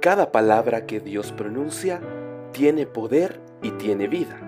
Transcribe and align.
Cada 0.00 0.30
palabra 0.30 0.86
que 0.86 1.00
Dios 1.00 1.32
pronuncia 1.32 2.00
tiene 2.52 2.86
poder 2.86 3.40
y 3.62 3.72
tiene 3.72 4.06
vida. 4.06 4.38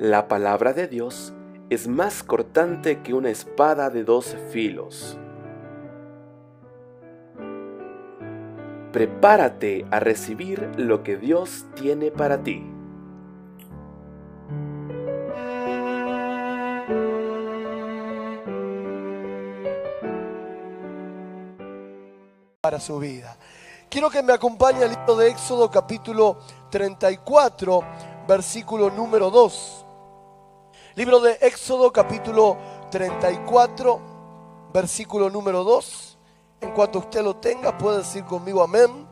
La 0.00 0.26
palabra 0.26 0.72
de 0.72 0.88
Dios 0.88 1.32
es 1.70 1.86
más 1.86 2.24
cortante 2.24 3.00
que 3.02 3.14
una 3.14 3.30
espada 3.30 3.90
de 3.90 4.02
dos 4.02 4.36
filos. 4.50 5.16
Prepárate 8.90 9.86
a 9.92 10.00
recibir 10.00 10.68
lo 10.76 11.04
que 11.04 11.16
Dios 11.16 11.64
tiene 11.76 12.10
para 12.10 12.42
ti. 12.42 12.73
Su 22.80 22.98
vida. 22.98 23.36
Quiero 23.88 24.10
que 24.10 24.22
me 24.22 24.32
acompañe 24.32 24.82
al 24.84 24.90
libro 24.90 25.16
de 25.16 25.28
Éxodo 25.28 25.70
capítulo 25.70 26.38
34, 26.70 27.80
versículo 28.26 28.90
número 28.90 29.30
2. 29.30 29.84
Libro 30.96 31.20
de 31.20 31.38
Éxodo 31.40 31.92
capítulo 31.92 32.56
34, 32.90 34.00
versículo 34.72 35.30
número 35.30 35.62
2. 35.64 36.18
En 36.60 36.72
cuanto 36.72 37.00
usted 37.00 37.22
lo 37.22 37.36
tenga, 37.36 37.76
puede 37.76 37.98
decir 37.98 38.24
conmigo 38.24 38.62
amén. 38.62 39.06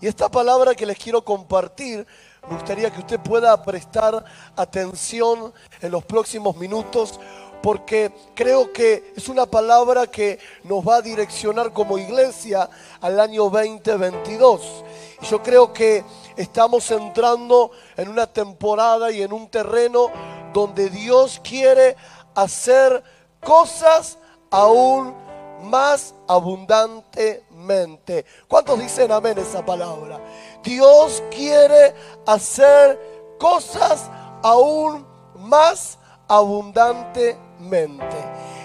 Y 0.00 0.06
esta 0.06 0.28
palabra 0.28 0.74
que 0.74 0.86
les 0.86 0.98
quiero 0.98 1.24
compartir, 1.24 2.06
me 2.48 2.54
gustaría 2.54 2.90
que 2.90 3.00
usted 3.00 3.18
pueda 3.20 3.60
prestar 3.62 4.24
atención 4.56 5.52
en 5.80 5.90
los 5.90 6.04
próximos 6.04 6.56
minutos 6.56 7.18
porque 7.62 8.12
creo 8.34 8.72
que 8.72 9.12
es 9.16 9.28
una 9.28 9.46
palabra 9.46 10.06
que 10.06 10.38
nos 10.64 10.86
va 10.86 10.96
a 10.96 11.02
direccionar 11.02 11.72
como 11.72 11.98
iglesia 11.98 12.68
al 13.00 13.18
año 13.20 13.50
2022. 13.50 14.84
Y 15.22 15.26
yo 15.26 15.42
creo 15.42 15.72
que 15.72 16.04
estamos 16.36 16.90
entrando 16.90 17.70
en 17.96 18.08
una 18.08 18.26
temporada 18.26 19.10
y 19.10 19.22
en 19.22 19.32
un 19.32 19.48
terreno 19.48 20.10
donde 20.52 20.90
Dios 20.90 21.40
quiere 21.42 21.96
hacer 22.34 23.02
cosas 23.40 24.18
aún 24.50 25.14
más 25.62 26.14
abundantemente. 26.28 28.24
¿Cuántos 28.46 28.78
dicen 28.78 29.10
amén 29.10 29.38
esa 29.38 29.66
palabra? 29.66 30.20
Dios 30.62 31.22
quiere 31.30 31.94
hacer 32.26 33.36
cosas 33.38 34.08
aún 34.42 35.04
más 35.34 35.80
abundantemente 35.80 36.07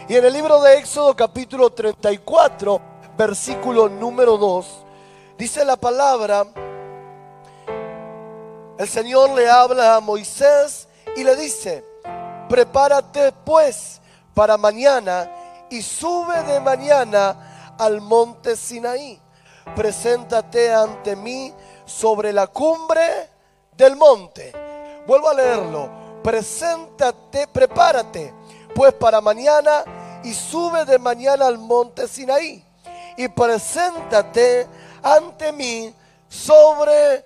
y 0.10 0.16
en 0.16 0.26
el 0.26 0.34
libro 0.34 0.60
de 0.62 0.80
Éxodo 0.80 1.16
capítulo 1.16 1.70
34, 1.70 2.82
versículo 3.18 3.88
número 3.88 4.38
2, 4.38 4.66
dice 5.38 5.64
la 5.64 5.78
palabra, 5.78 6.46
el 8.78 8.88
Señor 8.90 9.30
le 9.30 9.50
habla 9.50 9.96
a 9.96 10.02
Moisés 10.02 10.90
y 11.16 11.24
le 11.24 11.38
dice, 11.38 11.86
prepárate 12.50 13.32
pues 13.46 14.02
para 14.34 14.58
mañana 14.58 15.32
y 15.70 15.82
sube 15.82 16.44
de 16.44 16.60
mañana 16.60 17.76
al 17.80 18.02
monte 18.02 18.58
Sinaí. 18.58 19.22
Preséntate 19.74 20.74
ante 20.74 21.16
mí 21.16 21.54
sobre 21.86 22.34
la 22.34 22.48
cumbre 22.48 23.30
del 23.78 23.96
monte. 23.96 24.52
Vuelvo 25.08 25.30
a 25.30 25.34
leerlo. 25.34 26.03
Preséntate, 26.24 27.48
prepárate 27.48 28.34
pues 28.74 28.94
para 28.94 29.22
mañana 29.22 29.84
y 30.24 30.34
sube 30.34 30.86
de 30.86 30.98
mañana 30.98 31.48
al 31.48 31.58
monte 31.58 32.08
Sinaí 32.08 32.64
y 33.18 33.28
preséntate 33.28 34.68
ante 35.02 35.52
mí 35.52 35.94
sobre 36.28 37.26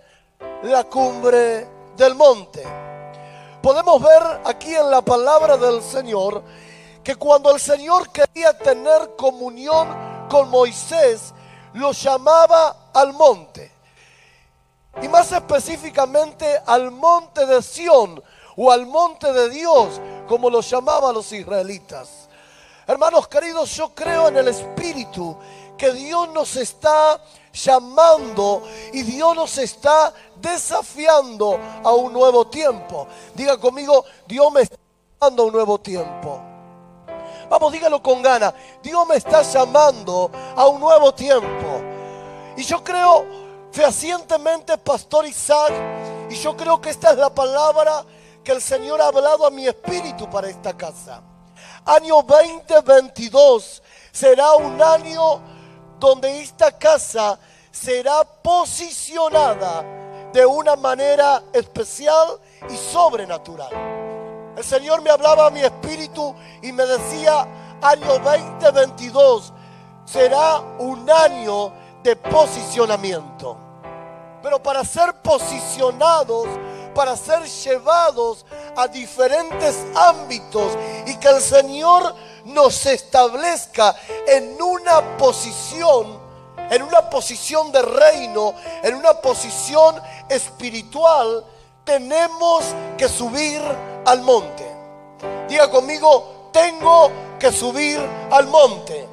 la 0.63 0.83
cumbre 0.83 1.67
del 1.95 2.15
monte. 2.15 2.63
Podemos 3.61 4.01
ver 4.01 4.41
aquí 4.45 4.75
en 4.75 4.89
la 4.91 5.01
palabra 5.01 5.57
del 5.57 5.81
Señor 5.81 6.43
que 7.03 7.15
cuando 7.15 7.53
el 7.53 7.59
Señor 7.59 8.09
quería 8.09 8.57
tener 8.57 9.15
comunión 9.15 10.27
con 10.29 10.49
Moisés, 10.49 11.33
lo 11.73 11.91
llamaba 11.91 12.89
al 12.93 13.13
monte. 13.13 13.71
Y 15.01 15.07
más 15.07 15.31
específicamente 15.31 16.59
al 16.65 16.91
monte 16.91 17.45
de 17.45 17.61
Sión 17.61 18.21
o 18.57 18.71
al 18.71 18.85
monte 18.87 19.31
de 19.31 19.49
Dios, 19.49 20.01
como 20.27 20.49
lo 20.49 20.61
llamaban 20.61 21.13
los 21.13 21.31
israelitas. 21.31 22.27
Hermanos 22.87 23.27
queridos, 23.27 23.73
yo 23.75 23.93
creo 23.93 24.27
en 24.27 24.37
el 24.37 24.47
Espíritu 24.47 25.37
que 25.77 25.93
Dios 25.93 26.29
nos 26.29 26.55
está 26.55 27.21
llamando 27.53 28.63
y 28.93 29.03
Dios 29.03 29.35
nos 29.35 29.57
está 29.57 30.13
desafiando 30.35 31.59
a 31.83 31.91
un 31.93 32.11
nuevo 32.11 32.47
tiempo. 32.47 33.07
Diga 33.35 33.59
conmigo, 33.59 34.03
Dios 34.25 34.51
me 34.51 34.61
está 34.61 34.77
llamando 35.19 35.43
a 35.43 35.45
un 35.45 35.53
nuevo 35.53 35.77
tiempo. 35.79 36.41
Vamos, 37.49 37.71
dígalo 37.71 38.01
con 38.01 38.21
ganas. 38.21 38.53
Dios 38.81 39.07
me 39.07 39.15
está 39.17 39.41
llamando 39.43 40.31
a 40.55 40.65
un 40.67 40.79
nuevo 40.79 41.13
tiempo. 41.13 41.81
Y 42.57 42.63
yo 42.63 42.83
creo 42.83 43.25
fehacientemente, 43.71 44.77
Pastor 44.77 45.27
Isaac, 45.27 45.71
y 46.29 46.35
yo 46.35 46.57
creo 46.57 46.81
que 46.81 46.89
esta 46.89 47.11
es 47.11 47.17
la 47.17 47.29
palabra 47.29 48.03
que 48.47 48.53
el 48.53 48.61
Señor 48.61 49.01
ha 49.01 49.07
hablado 49.07 49.45
a 49.45 49.49
mi 49.49 49.67
espíritu 49.67 50.29
para 50.29 50.47
esta 50.47 50.71
casa. 50.71 51.21
Año 51.83 52.21
2022 52.21 53.83
será 54.09 54.53
un 54.53 54.81
año 54.81 55.41
donde 55.99 56.43
esta 56.43 56.71
casa 56.71 57.37
será 57.69 58.23
posicionada 58.23 59.83
de 60.31 60.45
una 60.45 60.77
manera 60.77 61.43
especial 61.51 62.39
y 62.69 62.77
sobrenatural. 62.77 64.53
El 64.55 64.63
Señor 64.63 65.01
me 65.01 65.09
hablaba 65.09 65.47
a 65.47 65.49
mi 65.49 65.59
espíritu 65.59 66.33
y 66.61 66.71
me 66.71 66.85
decía, 66.85 67.45
año 67.81 68.17
2022 68.17 69.51
será 70.05 70.59
un 70.79 71.09
año 71.09 71.73
de 72.01 72.15
posicionamiento. 72.15 73.57
Pero 74.41 74.63
para 74.63 74.85
ser 74.85 75.15
posicionados 75.15 76.47
para 76.97 77.15
ser 77.15 77.43
llevados 77.43 78.43
a 78.75 78.87
diferentes 78.87 79.85
ámbitos 79.93 80.73
y 81.05 81.15
que 81.17 81.27
el 81.27 81.39
Señor 81.39 82.15
nos 82.45 82.87
establezca 82.87 83.95
en 84.25 84.59
una 84.59 85.15
posición, 85.15 86.19
en 86.71 86.81
una 86.81 87.07
posición 87.07 87.71
de 87.71 87.83
reino, 87.83 88.55
en 88.81 88.95
una 88.95 89.13
posición 89.13 90.01
espiritual, 90.27 91.45
tenemos 91.83 92.65
que 92.97 93.07
subir 93.07 93.61
al 94.03 94.21
monte. 94.23 94.65
Diga 95.47 95.69
conmigo, 95.69 96.49
tengo 96.51 97.11
que 97.37 97.51
subir 97.51 97.99
al 98.31 98.47
monte. 98.47 99.07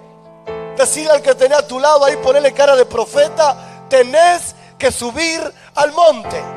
Decir 0.75 1.11
al 1.11 1.21
que 1.21 1.34
tenés 1.34 1.59
a 1.59 1.66
tu 1.66 1.78
lado 1.78 2.06
ahí, 2.06 2.16
ponerle 2.16 2.55
cara 2.55 2.77
de 2.77 2.87
profeta, 2.87 3.84
tenés 3.91 4.55
que 4.78 4.91
subir 4.91 5.53
al 5.75 5.93
monte. 5.93 6.53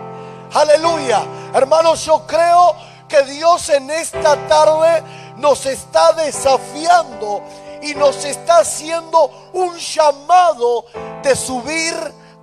Aleluya. 0.53 1.23
Hermanos, 1.53 2.05
yo 2.05 2.25
creo 2.25 2.75
que 3.07 3.23
Dios 3.23 3.69
en 3.69 3.89
esta 3.89 4.35
tarde 4.47 5.03
nos 5.37 5.65
está 5.65 6.13
desafiando 6.13 7.41
y 7.81 7.93
nos 7.95 8.25
está 8.25 8.59
haciendo 8.59 9.49
un 9.53 9.75
llamado 9.77 10.85
de 11.23 11.35
subir 11.35 11.95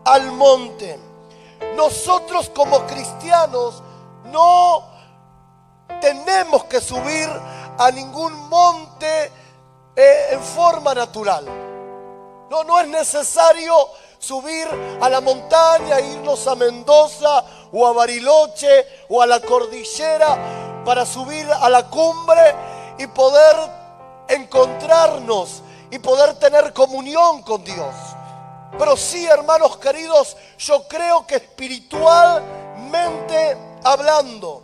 al 0.04 0.32
monte. 0.32 0.98
Nosotros 1.76 2.50
como 2.50 2.86
cristianos 2.86 3.82
no 4.26 4.84
tenemos 6.00 6.64
que 6.64 6.80
subir 6.80 7.28
a 7.78 7.90
ningún 7.90 8.48
monte 8.48 9.32
eh, 9.96 10.26
en 10.30 10.42
forma 10.42 10.94
natural. 10.94 11.46
No, 12.50 12.62
no 12.62 12.78
es 12.78 12.86
necesario 12.88 13.74
subir 14.18 14.68
a 15.00 15.08
la 15.08 15.20
montaña, 15.20 16.00
irnos 16.00 16.46
a 16.46 16.54
Mendoza 16.54 17.44
o 17.74 17.86
a 17.86 17.92
Bariloche 17.92 19.04
o 19.08 19.20
a 19.20 19.26
la 19.26 19.40
cordillera 19.40 20.82
para 20.84 21.04
subir 21.04 21.46
a 21.50 21.68
la 21.68 21.90
cumbre 21.90 22.54
y 22.98 23.08
poder 23.08 23.56
encontrarnos 24.28 25.62
y 25.90 25.98
poder 25.98 26.38
tener 26.38 26.72
comunión 26.72 27.42
con 27.42 27.64
Dios. 27.64 27.92
Pero 28.78 28.96
sí, 28.96 29.26
hermanos 29.26 29.76
queridos, 29.78 30.36
yo 30.58 30.86
creo 30.86 31.26
que 31.26 31.34
espiritualmente 31.36 33.56
hablando, 33.82 34.62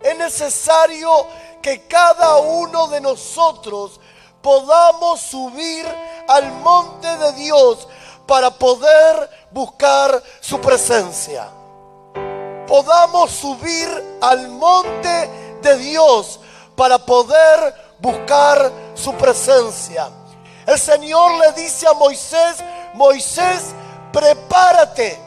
es 0.00 0.18
necesario 0.18 1.26
que 1.62 1.86
cada 1.86 2.36
uno 2.38 2.88
de 2.88 3.00
nosotros 3.00 3.98
podamos 4.42 5.20
subir 5.20 5.86
al 6.28 6.52
monte 6.52 7.16
de 7.16 7.32
Dios 7.32 7.88
para 8.26 8.50
poder 8.50 9.30
buscar 9.50 10.22
su 10.40 10.60
presencia. 10.60 11.48
Podamos 12.70 13.32
subir 13.32 14.18
al 14.20 14.48
monte 14.48 15.58
de 15.60 15.76
Dios 15.76 16.38
para 16.76 17.04
poder 17.04 17.74
buscar 17.98 18.70
su 18.94 19.12
presencia. 19.14 20.08
El 20.64 20.78
Señor 20.78 21.32
le 21.32 21.60
dice 21.60 21.88
a 21.88 21.94
Moisés, 21.94 22.62
Moisés, 22.94 23.74
prepárate, 24.12 25.18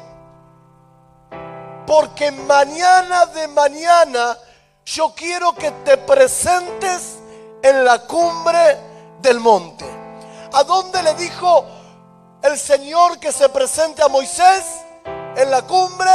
porque 1.85 2.31
mañana 2.31 3.25
de 3.25 3.49
mañana 3.49 4.37
yo 4.85 5.13
quiero 5.13 5.53
que 5.53 5.69
te 5.83 5.97
presentes 5.97 7.17
en 7.61 7.83
la 7.83 7.99
cumbre 8.03 8.77
del 9.21 9.41
monte. 9.41 9.83
¿A 10.53 10.63
dónde 10.63 11.03
le 11.03 11.13
dijo 11.15 11.65
el 12.41 12.57
Señor 12.57 13.19
que 13.19 13.33
se 13.33 13.49
presente 13.49 14.01
a 14.01 14.07
Moisés? 14.07 14.63
En 15.35 15.51
la 15.51 15.61
cumbre 15.63 16.09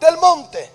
del 0.00 0.16
monte. 0.18 0.70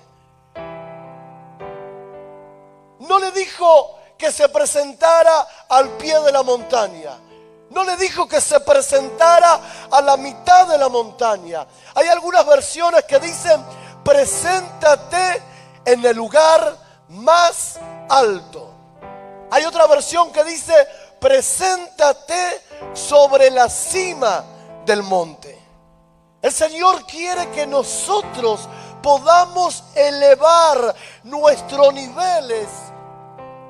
No 2.99 3.19
le 3.19 3.31
dijo 3.31 3.97
que 4.17 4.31
se 4.31 4.47
presentara 4.49 5.47
al 5.69 5.89
pie 5.97 6.19
de 6.21 6.31
la 6.31 6.43
montaña. 6.43 7.17
No 7.71 7.83
le 7.83 7.97
dijo 7.97 8.27
que 8.27 8.41
se 8.41 8.59
presentara 8.59 9.59
a 9.89 10.01
la 10.01 10.17
mitad 10.17 10.67
de 10.67 10.77
la 10.77 10.89
montaña. 10.89 11.65
Hay 11.95 12.07
algunas 12.07 12.45
versiones 12.45 13.05
que 13.05 13.19
dicen, 13.19 13.63
preséntate 14.03 15.41
en 15.85 16.05
el 16.05 16.15
lugar 16.15 16.77
más 17.09 17.79
alto. 18.09 18.69
Hay 19.49 19.65
otra 19.65 19.87
versión 19.87 20.31
que 20.31 20.43
dice, 20.43 20.73
preséntate 21.19 22.61
sobre 22.93 23.49
la 23.49 23.69
cima 23.69 24.43
del 24.85 25.03
monte. 25.03 25.57
El 26.41 26.51
Señor 26.51 27.05
quiere 27.05 27.51
que 27.51 27.67
nosotros 27.67 28.67
podamos 29.01 29.83
elevar 29.95 30.95
nuestros 31.23 31.93
niveles 31.93 32.67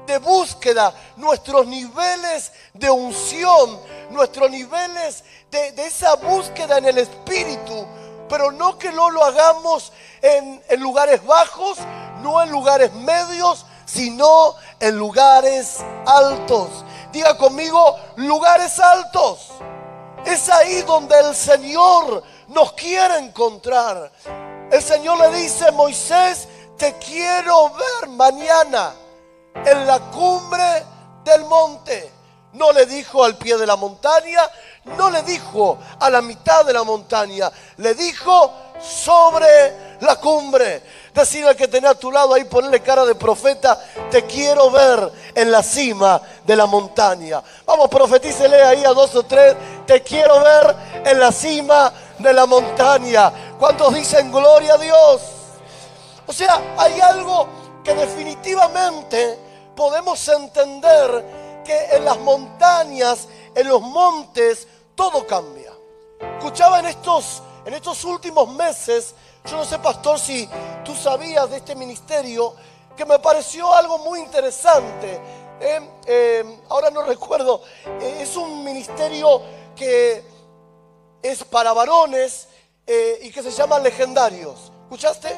de 0.05 0.17
búsqueda, 0.17 0.93
nuestros 1.15 1.67
niveles 1.67 2.51
de 2.73 2.89
unción, 2.89 3.79
nuestros 4.09 4.49
niveles 4.49 5.23
de, 5.49 5.73
esa 5.85 6.15
búsqueda 6.15 6.77
en 6.77 6.85
el 6.85 6.97
Espíritu, 6.97 7.85
pero 8.27 8.51
no 8.51 8.77
que 8.77 8.91
no 8.91 9.09
lo 9.09 9.23
hagamos 9.23 9.91
en, 10.21 10.61
lugares 10.79 11.23
bajos, 11.25 11.77
no 12.21 12.41
en 12.41 12.51
lugares 12.51 12.93
medios, 12.93 13.65
sino 13.85 14.55
en 14.79 14.97
lugares 14.97 15.77
altos. 16.05 16.69
Diga 17.11 17.37
conmigo, 17.37 17.97
lugares 18.15 18.79
altos. 18.79 19.49
Es 20.25 20.49
ahí 20.49 20.81
donde 20.83 21.19
el 21.19 21.35
Señor 21.35 22.23
nos 22.47 22.73
quiere 22.73 23.17
encontrar. 23.17 24.11
El 24.71 24.81
Señor 24.81 25.19
le 25.19 25.37
dice, 25.37 25.69
Moisés, 25.71 26.47
te 26.77 26.95
quiero 26.97 27.71
ver 27.73 28.09
mañana 28.09 28.93
en 29.65 29.85
la 29.85 29.99
cumbre 29.99 30.85
del 31.25 31.43
monte. 31.43 32.09
No 32.53 32.71
le 32.71 32.85
dijo 32.85 33.23
al 33.23 33.37
pie 33.37 33.57
de 33.57 33.67
la 33.67 33.75
montaña, 33.75 34.41
no 34.97 35.09
le 35.09 35.23
dijo 35.23 35.77
a 35.99 36.09
la 36.09 36.21
mitad 36.21 36.65
de 36.65 36.73
la 36.73 36.83
montaña, 36.83 37.51
le 37.77 37.93
dijo 37.95 38.51
sobre 38.81 39.97
la 40.01 40.15
cumbre. 40.17 40.81
Decir 41.13 41.45
al 41.45 41.55
que 41.55 41.67
tenía 41.67 41.91
a 41.91 41.95
tu 41.95 42.11
lado 42.11 42.33
ahí, 42.33 42.45
ponerle 42.45 42.81
cara 42.81 43.05
de 43.05 43.15
profeta, 43.15 43.77
te 44.09 44.25
quiero 44.25 44.71
ver 44.71 45.11
en 45.35 45.51
la 45.51 45.63
cima 45.63 46.21
de 46.45 46.55
la 46.55 46.65
montaña. 46.65 47.43
Vamos, 47.65 47.89
profetícele 47.89 48.61
ahí 48.61 48.83
a 48.85 48.93
dos 48.93 49.15
o 49.15 49.23
tres, 49.23 49.55
te 49.85 50.01
quiero 50.01 50.41
ver 50.41 50.75
en 51.05 51.19
la 51.19 51.31
cima 51.31 51.91
de 52.21 52.33
la 52.33 52.45
montaña. 52.45 53.55
¿Cuántos 53.59 53.93
dicen 53.93 54.31
gloria 54.31 54.75
a 54.75 54.77
Dios? 54.77 55.21
O 56.27 56.33
sea, 56.33 56.75
hay 56.77 56.99
algo 57.01 57.47
que 57.83 57.93
definitivamente 57.93 59.37
podemos 59.75 60.27
entender 60.27 61.63
que 61.65 61.95
en 61.95 62.05
las 62.05 62.19
montañas, 62.19 63.27
en 63.55 63.67
los 63.67 63.81
montes, 63.81 64.67
todo 64.95 65.25
cambia. 65.25 65.71
Escuchaba 66.37 66.79
en 66.79 66.87
estos, 66.87 67.41
en 67.65 67.73
estos 67.73 68.03
últimos 68.03 68.47
meses, 68.53 69.15
yo 69.45 69.57
no 69.57 69.65
sé, 69.65 69.79
pastor, 69.79 70.19
si 70.19 70.47
tú 70.85 70.95
sabías 70.95 71.49
de 71.49 71.57
este 71.57 71.75
ministerio, 71.75 72.53
que 72.95 73.05
me 73.05 73.19
pareció 73.19 73.73
algo 73.73 73.97
muy 73.99 74.19
interesante. 74.19 75.19
Eh, 75.59 75.79
eh, 76.05 76.59
ahora 76.69 76.89
no 76.89 77.03
recuerdo, 77.05 77.61
eh, 77.85 78.19
es 78.21 78.35
un 78.35 78.63
ministerio 78.63 79.41
que 79.75 80.23
es 81.21 81.43
para 81.43 81.73
varones 81.73 82.47
y 83.21 83.31
que 83.31 83.41
se 83.41 83.51
llama 83.51 83.79
Legendarios. 83.79 84.71
¿Escuchaste? 84.83 85.29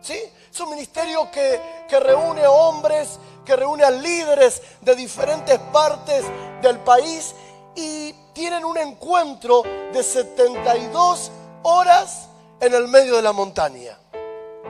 ¿Sí? 0.00 0.18
Es 0.50 0.60
un 0.60 0.70
ministerio 0.70 1.30
que, 1.30 1.60
que 1.88 2.00
reúne 2.00 2.46
hombres, 2.46 3.18
que 3.44 3.56
reúne 3.56 3.84
a 3.84 3.90
líderes 3.90 4.62
de 4.80 4.94
diferentes 4.94 5.58
partes 5.72 6.24
del 6.62 6.78
país 6.80 7.34
y 7.74 8.12
tienen 8.32 8.64
un 8.64 8.78
encuentro 8.78 9.62
de 9.92 10.02
72 10.02 11.30
horas 11.62 12.28
en 12.60 12.74
el 12.74 12.88
medio 12.88 13.16
de 13.16 13.22
la 13.22 13.32
montaña. 13.32 13.98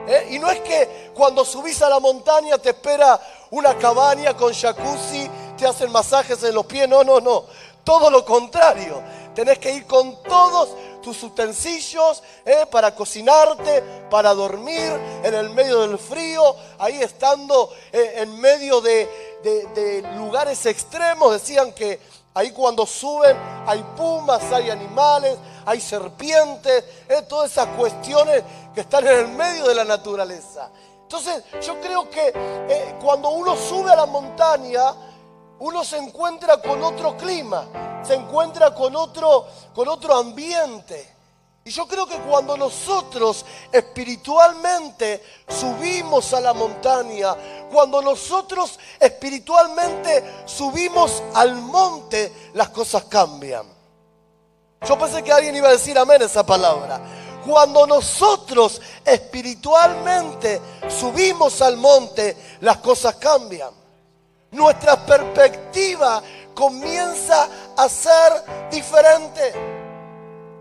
¿Eh? 0.07 0.29
Y 0.31 0.39
no 0.39 0.49
es 0.49 0.59
que 0.61 1.11
cuando 1.15 1.43
subís 1.43 1.81
a 1.81 1.89
la 1.89 1.99
montaña 1.99 2.57
te 2.57 2.69
espera 2.69 3.19
una 3.51 3.75
cabaña 3.77 4.35
con 4.35 4.53
jacuzzi, 4.53 5.29
te 5.57 5.65
hacen 5.65 5.91
masajes 5.91 6.43
en 6.43 6.53
los 6.53 6.65
pies, 6.65 6.87
no, 6.87 7.03
no, 7.03 7.19
no. 7.19 7.45
Todo 7.83 8.09
lo 8.09 8.25
contrario. 8.25 9.01
Tenés 9.35 9.59
que 9.59 9.71
ir 9.73 9.85
con 9.85 10.23
todos 10.23 10.69
tus 11.03 11.21
utensilios 11.23 12.23
¿eh? 12.45 12.65
para 12.71 12.95
cocinarte, 12.95 13.83
para 14.09 14.33
dormir 14.33 14.91
en 15.23 15.33
el 15.33 15.49
medio 15.49 15.81
del 15.81 15.99
frío, 15.99 16.55
ahí 16.79 17.01
estando 17.01 17.69
eh, 17.91 18.13
en 18.17 18.39
medio 18.39 18.79
de, 18.79 20.03
lugares 20.15 20.65
extremos. 20.65 21.33
Decían 21.33 21.73
que 21.73 22.15
Ahí 22.37 22.51
cuando 22.51 22.85
suben 22.85 23.37
hay 23.65 23.81
pumas, 23.95 24.43
hay 24.51 24.69
animales, 24.69 25.37
hay 25.65 25.79
serpientes, 25.79 26.83
eh, 27.07 27.21
todas 27.29 27.49
esas 27.49 27.67
cuestiones 27.77 28.43
que 28.73 28.81
están 28.81 29.07
en 29.07 29.19
el 29.19 29.27
medio 29.29 29.65
de 29.65 29.73
la 29.73 29.85
naturaleza. 29.85 30.69
Entonces 31.03 31.45
yo 31.65 31.79
creo 31.79 32.09
que 32.09 32.33
cuando 33.01 33.29
uno 33.29 33.55
sube 33.55 33.89
a 33.89 33.95
la 33.95 34.05
montaña, 34.05 34.93
uno 35.59 35.83
se 35.83 35.97
encuentra 35.97 36.61
con 36.61 36.83
otro 36.83 37.15
clima, 37.15 38.01
se 38.03 38.15
encuentra 38.15 38.73
con 38.73 38.95
otro, 38.95 39.47
con 39.73 39.87
otro 39.87 40.15
ambiente. 40.15 41.15
Y 41.63 41.71
yo 41.71 41.87
creo 41.87 42.05
que 42.05 42.19
cuando 42.19 42.55
nosotros 42.55 43.43
espiritualmente 43.71 45.23
subimos 45.47 46.31
a 46.33 46.39
la 46.39 46.53
montaña, 46.53 47.35
cuando 47.71 48.03
nosotros 48.03 48.77
espiritualmente 48.99 50.43
subimos 50.45 51.23
al 51.33 51.55
monte, 51.55 52.51
las 52.53 52.69
cosas 52.69 53.05
cambian. 53.05 53.65
Yo 54.87 54.99
pensé 54.99 55.23
que 55.23 55.31
alguien 55.31 55.55
iba 55.55 55.69
a 55.69 55.71
decir 55.71 55.97
amén 55.97 56.21
esa 56.21 56.45
palabra. 56.45 57.01
Cuando 57.43 57.87
nosotros 57.87 58.79
espiritualmente 59.03 60.61
subimos 60.87 61.61
al 61.63 61.77
monte, 61.77 62.57
las 62.61 62.77
cosas 62.77 63.15
cambian. 63.15 63.84
Nuestra 64.55 64.95
perspectiva 65.05 66.23
comienza 66.53 67.49
a 67.75 67.89
ser 67.89 68.69
diferente. 68.71 69.51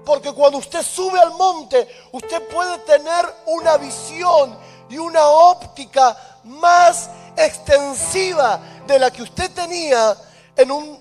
Porque 0.05 0.33
cuando 0.33 0.59
usted 0.59 0.83
sube 0.83 1.21
al 1.21 1.31
monte, 1.35 1.87
usted 2.11 2.43
puede 2.49 2.79
tener 2.79 3.25
una 3.47 3.77
visión 3.77 4.59
y 4.89 4.99
una 4.99 5.25
óptica 5.29 6.17
más 6.43 7.09
extensiva 7.37 8.59
de 8.85 8.99
la 8.99 9.13
que 9.13 9.23
usted 9.23 9.53
tenía 9.53 10.17
en 10.57 10.73
un, 10.73 10.99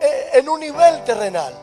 eh, 0.00 0.30
en 0.32 0.48
un 0.48 0.58
nivel 0.58 1.04
terrenal. 1.04 1.54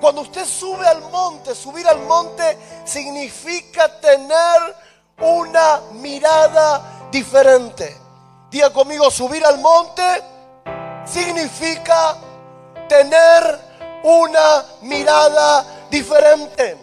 Cuando 0.00 0.20
usted 0.20 0.46
sube 0.46 0.86
al 0.86 1.00
monte, 1.10 1.56
subir 1.56 1.88
al 1.88 1.98
monte 2.02 2.56
significa 2.84 4.00
tener 4.00 4.76
una 5.18 5.80
mirada 5.90 7.08
diferente. 7.10 8.01
Diga 8.52 8.68
conmigo, 8.68 9.10
subir 9.10 9.42
al 9.46 9.58
monte 9.60 10.02
significa 11.06 12.18
tener 12.86 13.58
una 14.02 14.66
mirada 14.82 15.64
diferente. 15.88 16.76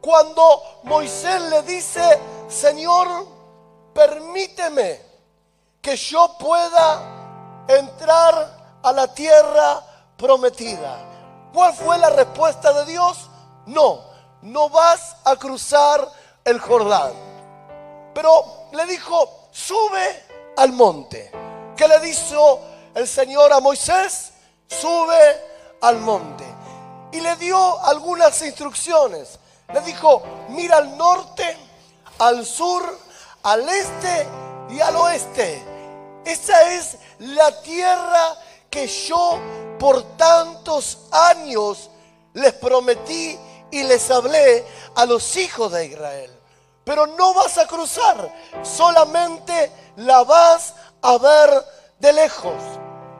Cuando 0.00 0.80
Moisés 0.84 1.42
le 1.50 1.62
dice, 1.64 2.18
Señor, 2.48 3.26
permíteme 3.92 5.02
que 5.82 5.96
yo 5.96 6.34
pueda 6.38 7.66
entrar 7.68 8.78
a 8.82 8.92
la 8.92 9.06
tierra 9.12 9.82
prometida. 10.16 10.96
¿Cuál 11.52 11.74
fue 11.74 11.98
la 11.98 12.08
respuesta 12.08 12.72
de 12.72 12.86
Dios? 12.86 13.28
No, 13.66 14.00
no 14.40 14.70
vas 14.70 15.14
a 15.24 15.36
cruzar 15.36 16.08
el 16.42 16.58
Jordán. 16.58 17.12
Pero 18.14 18.68
le 18.72 18.86
dijo, 18.86 19.48
sube 19.50 20.31
al 20.56 20.72
monte. 20.72 21.30
¿Qué 21.76 21.88
le 21.88 22.00
dijo 22.00 22.60
el 22.94 23.08
Señor 23.08 23.52
a 23.52 23.60
Moisés? 23.60 24.32
Sube 24.68 25.40
al 25.80 25.98
monte. 25.98 26.44
Y 27.12 27.20
le 27.20 27.36
dio 27.36 27.84
algunas 27.84 28.40
instrucciones. 28.42 29.38
Le 29.72 29.80
dijo, 29.82 30.22
mira 30.50 30.78
al 30.78 30.96
norte, 30.96 31.56
al 32.18 32.44
sur, 32.44 32.98
al 33.42 33.68
este 33.68 34.26
y 34.70 34.80
al 34.80 34.96
oeste. 34.96 35.62
Esa 36.24 36.72
es 36.72 36.96
la 37.18 37.60
tierra 37.62 38.36
que 38.70 38.86
yo 38.86 39.38
por 39.78 40.02
tantos 40.16 40.98
años 41.10 41.90
les 42.34 42.52
prometí 42.54 43.38
y 43.70 43.82
les 43.82 44.10
hablé 44.10 44.64
a 44.94 45.04
los 45.06 45.36
hijos 45.36 45.72
de 45.72 45.86
Israel. 45.86 46.41
Pero 46.84 47.06
no 47.06 47.34
vas 47.34 47.58
a 47.58 47.66
cruzar, 47.66 48.32
solamente 48.62 49.72
la 49.96 50.24
vas 50.24 50.74
a 51.02 51.18
ver 51.18 51.64
de 51.98 52.12
lejos. 52.12 52.62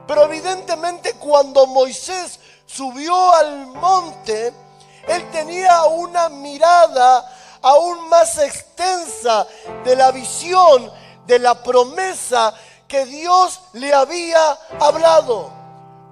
Pero 0.07 0.23
evidentemente 0.23 1.13
cuando 1.13 1.65
Moisés 1.67 2.39
subió 2.65 3.33
al 3.33 3.67
monte, 3.67 4.53
él 5.07 5.31
tenía 5.31 5.83
una 5.85 6.29
mirada 6.29 7.29
aún 7.61 8.09
más 8.09 8.37
extensa 8.37 9.47
de 9.83 9.95
la 9.95 10.11
visión, 10.11 10.91
de 11.25 11.39
la 11.39 11.61
promesa 11.63 12.53
que 12.87 13.05
Dios 13.05 13.61
le 13.73 13.93
había 13.93 14.51
hablado. 14.79 15.51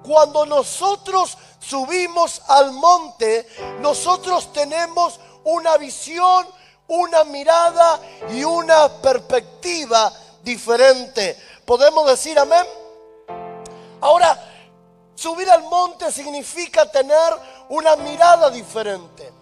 Cuando 0.02 0.46
nosotros 0.46 1.36
subimos 1.60 2.42
al 2.48 2.72
monte, 2.72 3.46
nosotros 3.80 4.52
tenemos 4.52 5.20
una 5.44 5.76
visión, 5.76 6.46
una 6.88 7.24
mirada 7.24 8.00
y 8.30 8.44
una 8.44 8.88
perspectiva 9.00 10.12
diferente. 10.42 11.36
¿Podemos 11.64 12.06
decir 12.06 12.38
amén? 12.38 12.66
Ahora, 14.00 14.38
subir 15.14 15.48
al 15.50 15.62
monte 15.62 16.10
significa 16.10 16.90
tener 16.90 17.32
una 17.68 17.96
mirada 17.96 18.50
diferente, 18.50 19.32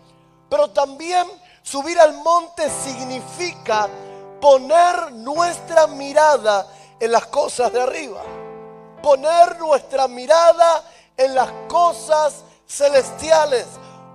pero 0.49 0.71
también 0.71 1.27
subir 1.63 1.99
al 1.99 2.13
monte 2.15 2.69
significa 2.69 3.89
poner 4.41 5.13
nuestra 5.13 5.87
mirada 5.87 6.67
en 6.99 7.13
las 7.13 7.27
cosas 7.27 7.73
de 7.73 7.81
arriba, 7.81 8.23
poner 9.03 9.59
nuestra 9.59 10.07
mirada 10.09 10.85
en 11.17 11.35
las 11.35 11.51
cosas 11.69 12.45
celestiales, 12.67 13.67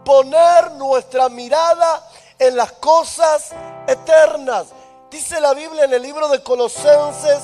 poner 0.04 0.72
nuestra 0.74 1.30
mirada 1.30 2.08
en 2.40 2.56
las 2.56 2.72
cosas 2.74 3.52
eternas. 3.88 4.68
Dice 5.10 5.40
la 5.40 5.54
Biblia 5.54 5.86
en 5.86 5.94
el 5.94 6.02
libro 6.02 6.28
de 6.28 6.44
Colosenses 6.44 7.42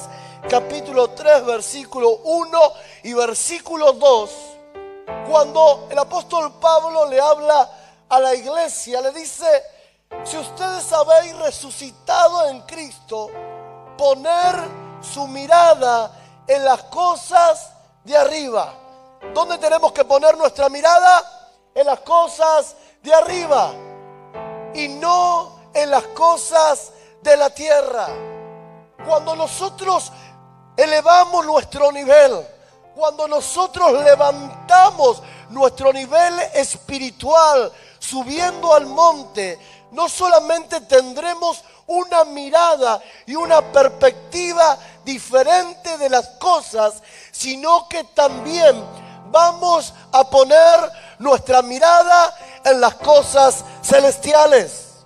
capítulo 0.49 1.11
3 1.11 1.45
versículo 1.45 2.09
1 2.23 2.59
y 3.03 3.13
versículo 3.13 3.93
2, 3.93 4.31
cuando 5.29 5.87
el 5.89 5.97
apóstol 5.99 6.53
Pablo 6.59 7.05
le 7.07 7.21
habla 7.21 7.69
a 8.09 8.19
la 8.19 8.35
iglesia, 8.35 9.01
le 9.01 9.11
dice, 9.11 9.45
si 10.23 10.37
ustedes 10.37 10.91
habéis 10.91 11.37
resucitado 11.37 12.49
en 12.49 12.61
Cristo, 12.61 13.29
poner 13.97 14.55
su 15.01 15.27
mirada 15.27 16.11
en 16.47 16.65
las 16.65 16.83
cosas 16.83 17.69
de 18.03 18.17
arriba. 18.17 18.73
¿Dónde 19.33 19.57
tenemos 19.59 19.91
que 19.93 20.03
poner 20.03 20.35
nuestra 20.37 20.67
mirada? 20.67 21.23
En 21.73 21.85
las 21.85 22.01
cosas 22.01 22.75
de 23.01 23.13
arriba 23.13 23.71
y 24.73 24.87
no 24.87 25.59
en 25.73 25.89
las 25.91 26.03
cosas 26.07 26.91
de 27.21 27.37
la 27.37 27.49
tierra. 27.49 28.07
Cuando 29.05 29.35
nosotros 29.35 30.11
elevamos 30.77 31.45
nuestro 31.45 31.91
nivel, 31.91 32.45
cuando 32.95 33.27
nosotros 33.27 34.03
levantamos 34.03 35.21
nuestro 35.49 35.91
nivel 35.93 36.39
espiritual 36.53 37.71
subiendo 37.99 38.73
al 38.73 38.85
monte, 38.85 39.59
no 39.91 40.07
solamente 40.07 40.81
tendremos 40.81 41.63
una 41.87 42.23
mirada 42.23 43.01
y 43.25 43.35
una 43.35 43.61
perspectiva 43.61 44.77
diferente 45.03 45.97
de 45.97 46.09
las 46.09 46.27
cosas, 46.39 47.01
sino 47.31 47.87
que 47.89 48.03
también 48.05 48.81
vamos 49.31 49.93
a 50.11 50.23
poner 50.29 50.91
nuestra 51.19 51.61
mirada 51.61 52.35
en 52.63 52.81
las 52.81 52.95
cosas 52.95 53.63
celestiales. 53.81 55.05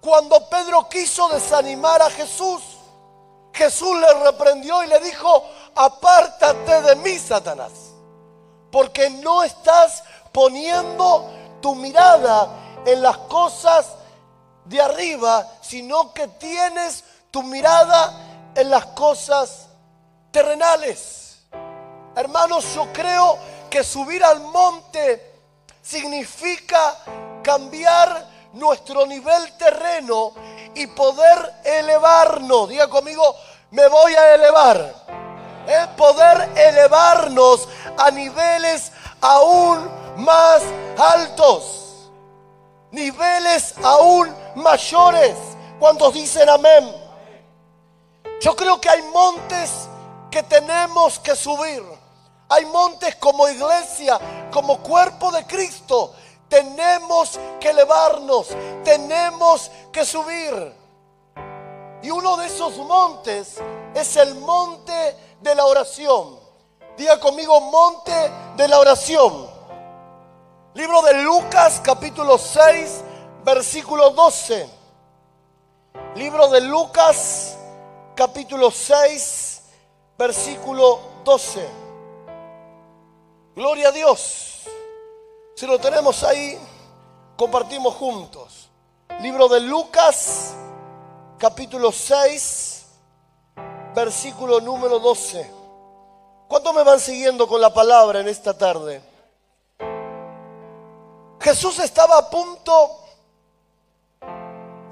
Cuando 0.00 0.48
Pedro 0.48 0.88
quiso 0.88 1.28
desanimar 1.28 2.00
a 2.02 2.10
Jesús, 2.10 2.62
Jesús 3.52 3.98
le 3.98 4.24
reprendió 4.24 4.82
y 4.84 4.86
le 4.86 5.00
dijo, 5.00 5.44
apártate 5.74 6.82
de 6.82 6.96
mí, 6.96 7.18
Satanás, 7.18 7.72
porque 8.70 9.10
no 9.10 9.42
estás 9.42 10.02
poniendo 10.32 11.30
tu 11.60 11.74
mirada 11.74 12.48
en 12.86 13.02
las 13.02 13.18
cosas 13.18 13.86
de 14.64 14.80
arriba, 14.80 15.46
sino 15.60 16.14
que 16.14 16.28
tienes 16.28 17.04
tu 17.30 17.42
mirada 17.42 18.14
en 18.54 18.70
las 18.70 18.86
cosas 18.86 19.66
terrenales. 20.30 21.29
Hermanos, 22.20 22.74
yo 22.74 22.92
creo 22.92 23.38
que 23.70 23.82
subir 23.82 24.22
al 24.22 24.40
monte 24.40 25.36
significa 25.80 26.98
cambiar 27.42 28.26
nuestro 28.52 29.06
nivel 29.06 29.56
terreno 29.56 30.34
y 30.74 30.86
poder 30.88 31.54
elevarnos. 31.64 32.68
Diga 32.68 32.90
conmigo, 32.90 33.34
me 33.70 33.88
voy 33.88 34.12
a 34.12 34.34
elevar. 34.34 34.94
Es 35.66 35.86
poder 35.96 36.50
elevarnos 36.56 37.66
a 37.96 38.10
niveles 38.10 38.92
aún 39.22 39.90
más 40.16 40.60
altos. 40.98 42.10
Niveles 42.90 43.76
aún 43.82 44.30
mayores. 44.56 45.36
¿Cuántos 45.78 46.12
dicen 46.12 46.50
amén? 46.50 46.94
Yo 48.42 48.54
creo 48.54 48.78
que 48.78 48.90
hay 48.90 49.00
montes 49.04 49.88
que 50.30 50.42
tenemos 50.42 51.18
que 51.18 51.34
subir. 51.34 51.99
Hay 52.52 52.66
montes 52.66 53.14
como 53.14 53.48
iglesia, 53.48 54.18
como 54.50 54.78
cuerpo 54.78 55.30
de 55.30 55.46
Cristo, 55.46 56.12
tenemos 56.48 57.38
que 57.60 57.70
elevarnos, 57.70 58.48
tenemos 58.82 59.70
que 59.92 60.04
subir. 60.04 60.74
Y 62.02 62.10
uno 62.10 62.36
de 62.36 62.46
esos 62.46 62.76
montes 62.78 63.58
es 63.94 64.16
el 64.16 64.34
monte 64.34 65.16
de 65.40 65.54
la 65.54 65.64
oración. 65.64 66.40
Diga 66.96 67.20
conmigo, 67.20 67.60
monte 67.60 68.12
de 68.56 68.66
la 68.66 68.80
oración. 68.80 69.48
Libro 70.74 71.02
de 71.02 71.22
Lucas 71.22 71.80
capítulo 71.84 72.36
6, 72.36 73.04
versículo 73.44 74.10
12. 74.10 74.68
Libro 76.16 76.48
de 76.48 76.62
Lucas 76.62 77.56
capítulo 78.16 78.72
6, 78.72 79.62
versículo 80.18 80.98
12. 81.22 81.79
Gloria 83.54 83.88
a 83.88 83.92
Dios. 83.92 84.60
Si 85.56 85.66
lo 85.66 85.78
tenemos 85.80 86.22
ahí, 86.22 86.56
compartimos 87.36 87.94
juntos. 87.96 88.70
Libro 89.20 89.48
de 89.48 89.60
Lucas, 89.60 90.54
capítulo 91.36 91.90
6, 91.90 92.86
versículo 93.94 94.60
número 94.60 95.00
12. 95.00 95.50
¿Cuántos 96.46 96.74
me 96.74 96.84
van 96.84 97.00
siguiendo 97.00 97.48
con 97.48 97.60
la 97.60 97.74
palabra 97.74 98.20
en 98.20 98.28
esta 98.28 98.56
tarde? 98.56 99.02
Jesús 101.40 101.80
estaba 101.80 102.18
a 102.18 102.30
punto, 102.30 103.00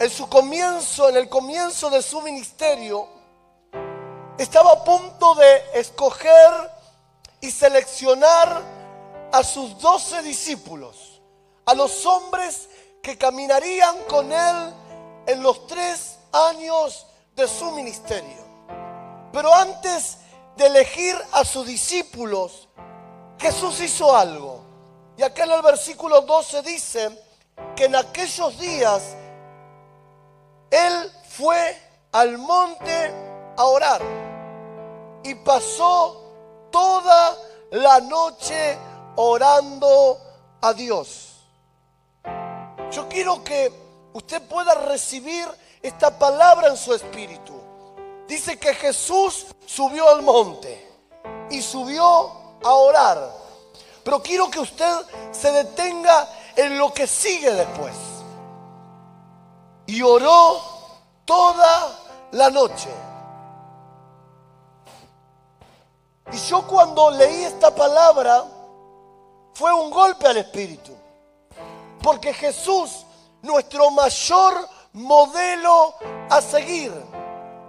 en 0.00 0.10
su 0.10 0.28
comienzo, 0.28 1.08
en 1.08 1.16
el 1.16 1.28
comienzo 1.28 1.90
de 1.90 2.02
su 2.02 2.20
ministerio, 2.22 3.06
estaba 4.36 4.72
a 4.72 4.84
punto 4.84 5.36
de 5.36 5.62
escoger 5.74 6.77
y 7.40 7.50
seleccionar 7.50 8.62
a 9.32 9.44
sus 9.44 9.78
doce 9.78 10.22
discípulos, 10.22 11.20
a 11.66 11.74
los 11.74 12.04
hombres 12.06 12.68
que 13.02 13.16
caminarían 13.16 13.96
con 14.08 14.32
él 14.32 14.74
en 15.26 15.42
los 15.42 15.66
tres 15.66 16.18
años 16.32 17.06
de 17.36 17.46
su 17.46 17.70
ministerio. 17.72 18.48
Pero 19.32 19.54
antes 19.54 20.18
de 20.56 20.66
elegir 20.66 21.16
a 21.32 21.44
sus 21.44 21.66
discípulos, 21.66 22.68
Jesús 23.38 23.80
hizo 23.80 24.14
algo. 24.16 24.60
Y 25.16 25.22
acá 25.22 25.44
en 25.44 25.52
el 25.52 25.62
versículo 25.62 26.22
12 26.22 26.62
dice 26.62 27.24
que 27.76 27.84
en 27.84 27.96
aquellos 27.96 28.58
días 28.58 29.02
Él 30.70 31.12
fue 31.28 31.76
al 32.12 32.38
monte 32.38 33.12
a 33.56 33.64
orar 33.64 34.02
y 35.22 35.34
pasó 35.36 36.27
toda 36.70 37.36
la 37.70 38.00
noche 38.00 38.78
orando 39.16 40.20
a 40.60 40.72
Dios. 40.72 41.36
Yo 42.90 43.08
quiero 43.08 43.42
que 43.44 43.72
usted 44.12 44.42
pueda 44.42 44.74
recibir 44.74 45.46
esta 45.82 46.18
palabra 46.18 46.68
en 46.68 46.76
su 46.76 46.94
espíritu. 46.94 47.54
Dice 48.26 48.58
que 48.58 48.74
Jesús 48.74 49.46
subió 49.66 50.08
al 50.08 50.22
monte 50.22 50.86
y 51.50 51.62
subió 51.62 52.04
a 52.62 52.72
orar. 52.72 53.32
Pero 54.04 54.22
quiero 54.22 54.50
que 54.50 54.60
usted 54.60 54.92
se 55.32 55.50
detenga 55.52 56.28
en 56.56 56.78
lo 56.78 56.92
que 56.92 57.06
sigue 57.06 57.52
después. 57.52 57.94
Y 59.86 60.02
oró 60.02 60.60
toda 61.24 61.98
la 62.32 62.50
noche. 62.50 62.88
Y 66.32 66.36
yo 66.38 66.66
cuando 66.66 67.10
leí 67.10 67.44
esta 67.44 67.74
palabra, 67.74 68.44
fue 69.54 69.72
un 69.72 69.90
golpe 69.90 70.26
al 70.26 70.36
Espíritu. 70.36 70.92
Porque 72.02 72.32
Jesús, 72.32 73.04
nuestro 73.42 73.90
mayor 73.90 74.68
modelo 74.92 75.94
a 76.30 76.40
seguir, 76.40 76.92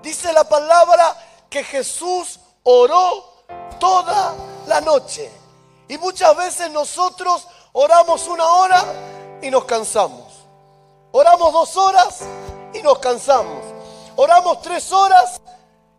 dice 0.01 0.31
la 0.33 0.43
palabra 0.43 1.15
que 1.49 1.63
Jesús 1.63 2.39
oró 2.63 3.43
toda 3.79 4.35
la 4.67 4.81
noche. 4.81 5.31
Y 5.87 5.97
muchas 5.97 6.35
veces 6.37 6.69
nosotros 6.69 7.47
oramos 7.73 8.27
una 8.27 8.45
hora 8.45 8.83
y 9.41 9.49
nos 9.49 9.65
cansamos. 9.65 10.33
Oramos 11.11 11.51
dos 11.51 11.75
horas 11.77 12.19
y 12.73 12.81
nos 12.83 12.99
cansamos. 12.99 13.63
Oramos 14.15 14.61
tres 14.61 14.91
horas 14.91 15.41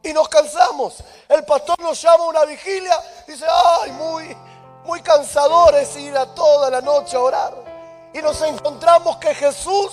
y 0.03 0.13
nos 0.13 0.29
cansamos. 0.29 1.03
El 1.29 1.45
pastor 1.45 1.79
nos 1.81 2.01
llama 2.01 2.25
a 2.25 2.29
una 2.29 2.45
vigilia 2.45 2.99
y 3.27 3.33
dice, 3.33 3.47
ay, 3.83 3.93
muy, 3.93 4.37
muy 4.85 5.01
cansador 5.03 5.75
es 5.75 5.97
ir 5.97 6.17
a 6.17 6.27
toda 6.35 6.71
la 6.71 6.81
noche 6.81 7.17
a 7.17 7.21
orar. 7.21 7.55
Y 8.13 8.19
nos 8.23 8.41
encontramos 8.43 9.19
que 9.19 9.35
Jesús, 9.35 9.93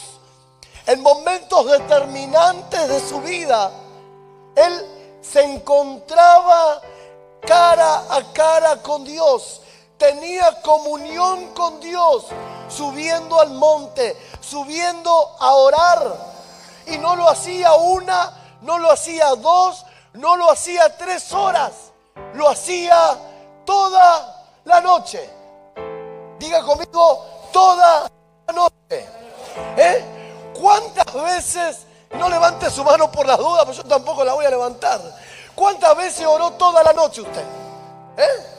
en 0.85 1.01
momentos 1.01 1.69
determinantes 1.69 2.87
de 2.87 2.99
su 2.99 3.21
vida, 3.21 3.71
Él 4.55 5.19
se 5.21 5.43
encontraba 5.43 6.81
cara 7.41 8.03
a 8.09 8.33
cara 8.33 8.81
con 8.81 9.03
Dios. 9.03 9.61
Tenía 9.97 10.61
comunión 10.61 11.53
con 11.53 11.79
Dios, 11.79 12.25
subiendo 12.69 13.39
al 13.39 13.51
monte, 13.51 14.15
subiendo 14.41 15.35
a 15.39 15.53
orar. 15.53 16.15
Y 16.85 16.97
no 16.97 17.15
lo 17.15 17.27
hacía 17.27 17.73
una, 17.73 18.57
no 18.61 18.77
lo 18.79 18.91
hacía 18.91 19.29
dos, 19.35 19.85
no 20.17 20.35
lo 20.35 20.51
hacía 20.51 20.97
tres 20.97 21.31
horas, 21.31 21.91
lo 22.33 22.49
hacía 22.49 23.17
toda 23.65 24.45
la 24.65 24.81
noche. 24.81 25.29
Diga 26.39 26.63
conmigo, 26.63 27.25
toda 27.53 28.09
la 28.47 28.53
noche. 28.53 29.05
¿Eh? 29.77 30.05
¿Cuántas 30.59 31.13
veces, 31.13 31.85
no 32.11 32.29
levante 32.29 32.69
su 32.69 32.83
mano 32.83 33.11
por 33.11 33.27
las 33.27 33.37
dudas, 33.37 33.63
pero 33.65 33.77
yo 33.77 33.83
tampoco 33.83 34.23
la 34.23 34.33
voy 34.33 34.45
a 34.45 34.49
levantar. 34.49 34.99
¿Cuántas 35.53 35.95
veces 35.95 36.25
oró 36.25 36.51
toda 36.53 36.83
la 36.83 36.93
noche 36.93 37.21
usted? 37.21 37.45
¿Eh? 38.17 38.53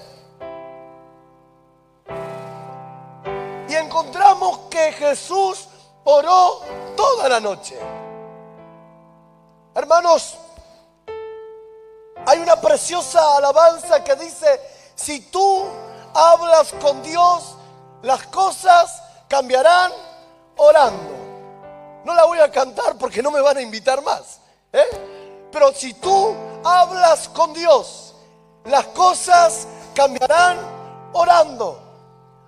Y 3.68 3.74
encontramos 3.74 4.60
que 4.70 4.92
Jesús 4.92 5.68
oró 6.04 6.60
toda 6.96 7.28
la 7.28 7.40
noche. 7.40 7.78
Hermanos, 9.74 10.38
hay 12.26 12.38
una 12.40 12.60
preciosa 12.60 13.36
alabanza 13.36 14.02
que 14.04 14.14
dice, 14.16 14.60
si 14.94 15.20
tú 15.22 15.64
hablas 16.14 16.72
con 16.80 17.02
Dios, 17.02 17.54
las 18.02 18.26
cosas 18.26 19.02
cambiarán 19.28 19.92
orando. 20.56 21.16
No 22.04 22.14
la 22.14 22.24
voy 22.24 22.38
a 22.38 22.50
cantar 22.50 22.96
porque 22.96 23.22
no 23.22 23.30
me 23.30 23.40
van 23.40 23.56
a 23.56 23.60
invitar 23.60 24.02
más. 24.02 24.40
¿eh? 24.72 25.48
Pero 25.50 25.72
si 25.72 25.94
tú 25.94 26.34
hablas 26.64 27.28
con 27.28 27.52
Dios, 27.52 28.14
las 28.64 28.86
cosas 28.86 29.66
cambiarán 29.94 30.58
orando. 31.12 31.80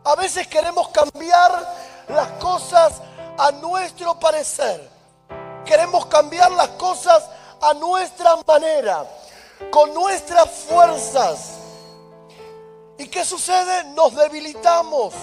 A 0.04 0.14
veces 0.14 0.46
queremos 0.46 0.88
cambiar 0.88 1.74
las 2.08 2.28
cosas 2.32 3.00
a 3.38 3.50
nuestro 3.52 4.18
parecer. 4.18 4.88
Queremos 5.64 6.06
cambiar 6.06 6.50
las 6.52 6.68
cosas 6.70 7.24
a 7.60 7.74
nuestra 7.74 8.36
manera 8.46 9.06
con 9.70 9.92
nuestras 9.94 10.50
fuerzas. 10.50 11.58
¿Y 12.98 13.08
qué 13.08 13.24
sucede? 13.24 13.84
Nos 13.94 14.14
debilitamos, 14.14 15.14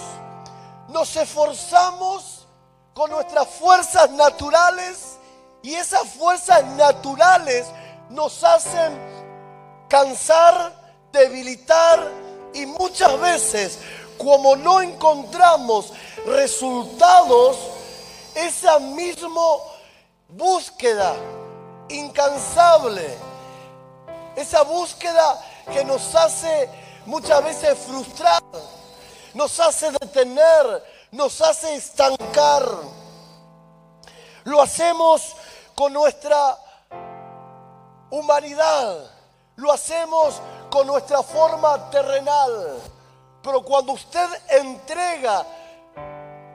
nos 0.88 1.16
esforzamos 1.16 2.46
con 2.94 3.10
nuestras 3.10 3.48
fuerzas 3.48 4.10
naturales 4.10 5.18
y 5.62 5.74
esas 5.74 6.08
fuerzas 6.08 6.64
naturales 6.76 7.66
nos 8.10 8.42
hacen 8.42 8.98
cansar, 9.88 10.72
debilitar 11.12 12.10
y 12.54 12.66
muchas 12.66 13.20
veces 13.20 13.78
como 14.18 14.56
no 14.56 14.82
encontramos 14.82 15.92
resultados, 16.26 17.56
esa 18.34 18.78
misma 18.80 19.40
búsqueda 20.28 21.14
incansable 21.88 23.16
esa 24.36 24.62
búsqueda 24.62 25.40
que 25.72 25.84
nos 25.84 26.14
hace 26.14 26.68
muchas 27.06 27.42
veces 27.42 27.78
frustrar, 27.78 28.42
nos 29.34 29.58
hace 29.60 29.90
detener, 29.92 30.84
nos 31.12 31.40
hace 31.40 31.74
estancar. 31.74 32.64
Lo 34.44 34.62
hacemos 34.62 35.34
con 35.74 35.92
nuestra 35.92 36.56
humanidad, 38.10 39.10
lo 39.56 39.72
hacemos 39.72 40.40
con 40.70 40.86
nuestra 40.86 41.22
forma 41.22 41.90
terrenal. 41.90 42.80
Pero 43.42 43.62
cuando 43.62 43.92
usted 43.92 44.28
entrega 44.48 45.46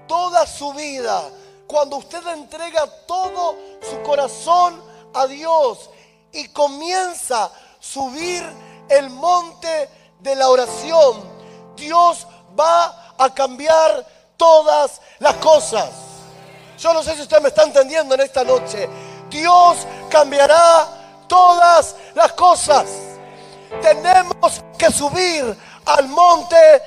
toda 0.08 0.46
su 0.46 0.74
vida, 0.74 1.24
cuando 1.68 1.98
usted 1.98 2.26
entrega 2.28 2.86
todo 3.08 3.56
su 3.82 4.02
corazón 4.04 4.82
a 5.14 5.26
Dios 5.28 5.90
y 6.32 6.48
comienza 6.50 7.52
subir 7.84 8.44
el 8.88 9.10
monte 9.10 9.90
de 10.20 10.36
la 10.36 10.48
oración, 10.48 11.22
Dios 11.76 12.26
va 12.58 13.14
a 13.18 13.34
cambiar 13.34 14.06
todas 14.38 15.02
las 15.20 15.36
cosas. 15.36 15.90
Yo 16.80 16.94
no 16.94 17.04
sé 17.04 17.16
si 17.16 17.24
usted 17.24 17.42
me 17.42 17.50
está 17.50 17.64
entendiendo 17.64 18.16
en 18.16 18.22
esta 18.22 18.44
noche. 18.44 18.90
Dios 19.30 19.78
cambiará 20.10 20.88
todas 21.28 21.96
las 22.16 22.32
cosas. 22.34 22.86
Tenemos 23.82 24.64
que 24.78 24.90
subir 24.92 25.58
al 25.86 26.08
monte. 26.08 26.82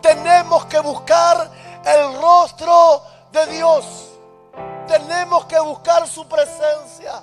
Tenemos 0.00 0.64
que 0.66 0.80
buscar 0.80 1.50
el 1.84 2.20
rostro 2.20 3.02
de 3.30 3.46
Dios. 3.46 3.84
Tenemos 4.86 5.44
que 5.46 5.58
buscar 5.60 6.08
su 6.08 6.26
presencia. 6.26 7.22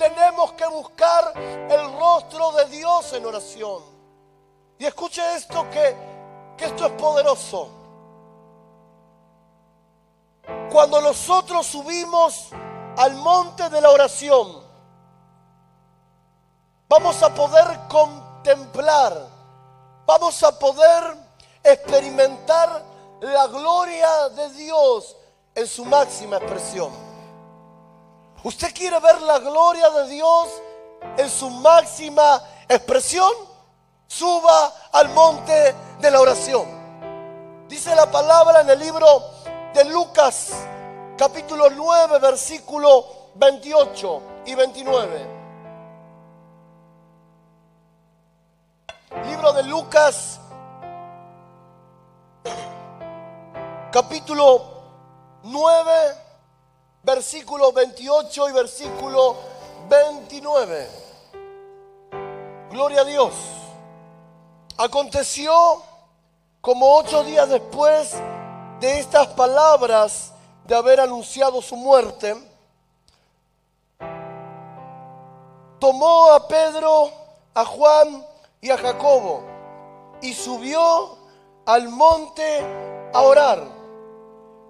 Tenemos 0.00 0.54
que 0.54 0.66
buscar 0.66 1.34
el 1.36 1.98
rostro 1.98 2.52
de 2.52 2.64
Dios 2.70 3.12
en 3.12 3.26
oración. 3.26 3.82
Y 4.78 4.86
escuche 4.86 5.20
esto 5.34 5.68
que, 5.68 5.94
que 6.56 6.64
esto 6.64 6.86
es 6.86 6.92
poderoso. 6.92 7.68
Cuando 10.72 11.02
nosotros 11.02 11.66
subimos 11.66 12.48
al 12.96 13.14
monte 13.16 13.68
de 13.68 13.78
la 13.78 13.90
oración, 13.90 14.64
vamos 16.88 17.22
a 17.22 17.34
poder 17.34 17.80
contemplar, 17.86 19.28
vamos 20.06 20.42
a 20.42 20.58
poder 20.58 21.14
experimentar 21.62 22.82
la 23.20 23.46
gloria 23.48 24.30
de 24.30 24.48
Dios 24.54 25.14
en 25.54 25.66
su 25.66 25.84
máxima 25.84 26.38
expresión. 26.38 27.09
¿Usted 28.42 28.72
quiere 28.74 28.98
ver 29.00 29.20
la 29.22 29.38
gloria 29.38 29.90
de 29.90 30.08
Dios 30.08 30.48
en 31.18 31.28
su 31.28 31.50
máxima 31.50 32.42
expresión? 32.68 33.30
Suba 34.06 34.72
al 34.92 35.10
monte 35.10 35.74
de 36.00 36.10
la 36.10 36.20
oración. 36.20 36.66
Dice 37.68 37.94
la 37.94 38.10
palabra 38.10 38.62
en 38.62 38.70
el 38.70 38.78
libro 38.78 39.06
de 39.74 39.84
Lucas, 39.84 40.52
capítulo 41.18 41.68
9, 41.68 42.18
versículo 42.18 43.04
28 43.34 44.22
y 44.46 44.54
29. 44.54 45.26
Libro 49.26 49.52
de 49.52 49.62
Lucas, 49.64 50.40
capítulo 53.92 54.64
9 55.42 56.29
versículo 57.02 57.72
28 57.72 58.48
y 58.48 58.52
versículo 58.52 59.36
29. 59.88 60.88
Gloria 62.70 63.00
a 63.00 63.04
Dios. 63.04 63.34
Aconteció 64.76 65.82
como 66.60 66.96
ocho 66.96 67.24
días 67.24 67.48
después 67.48 68.14
de 68.80 68.98
estas 68.98 69.28
palabras 69.28 70.32
de 70.66 70.74
haber 70.74 71.00
anunciado 71.00 71.60
su 71.60 71.76
muerte, 71.76 72.36
tomó 75.78 76.30
a 76.32 76.46
Pedro, 76.46 77.10
a 77.54 77.64
Juan 77.64 78.24
y 78.60 78.70
a 78.70 78.78
Jacobo 78.78 79.42
y 80.22 80.32
subió 80.32 81.18
al 81.66 81.88
monte 81.88 82.64
a 83.12 83.20
orar. 83.20 83.80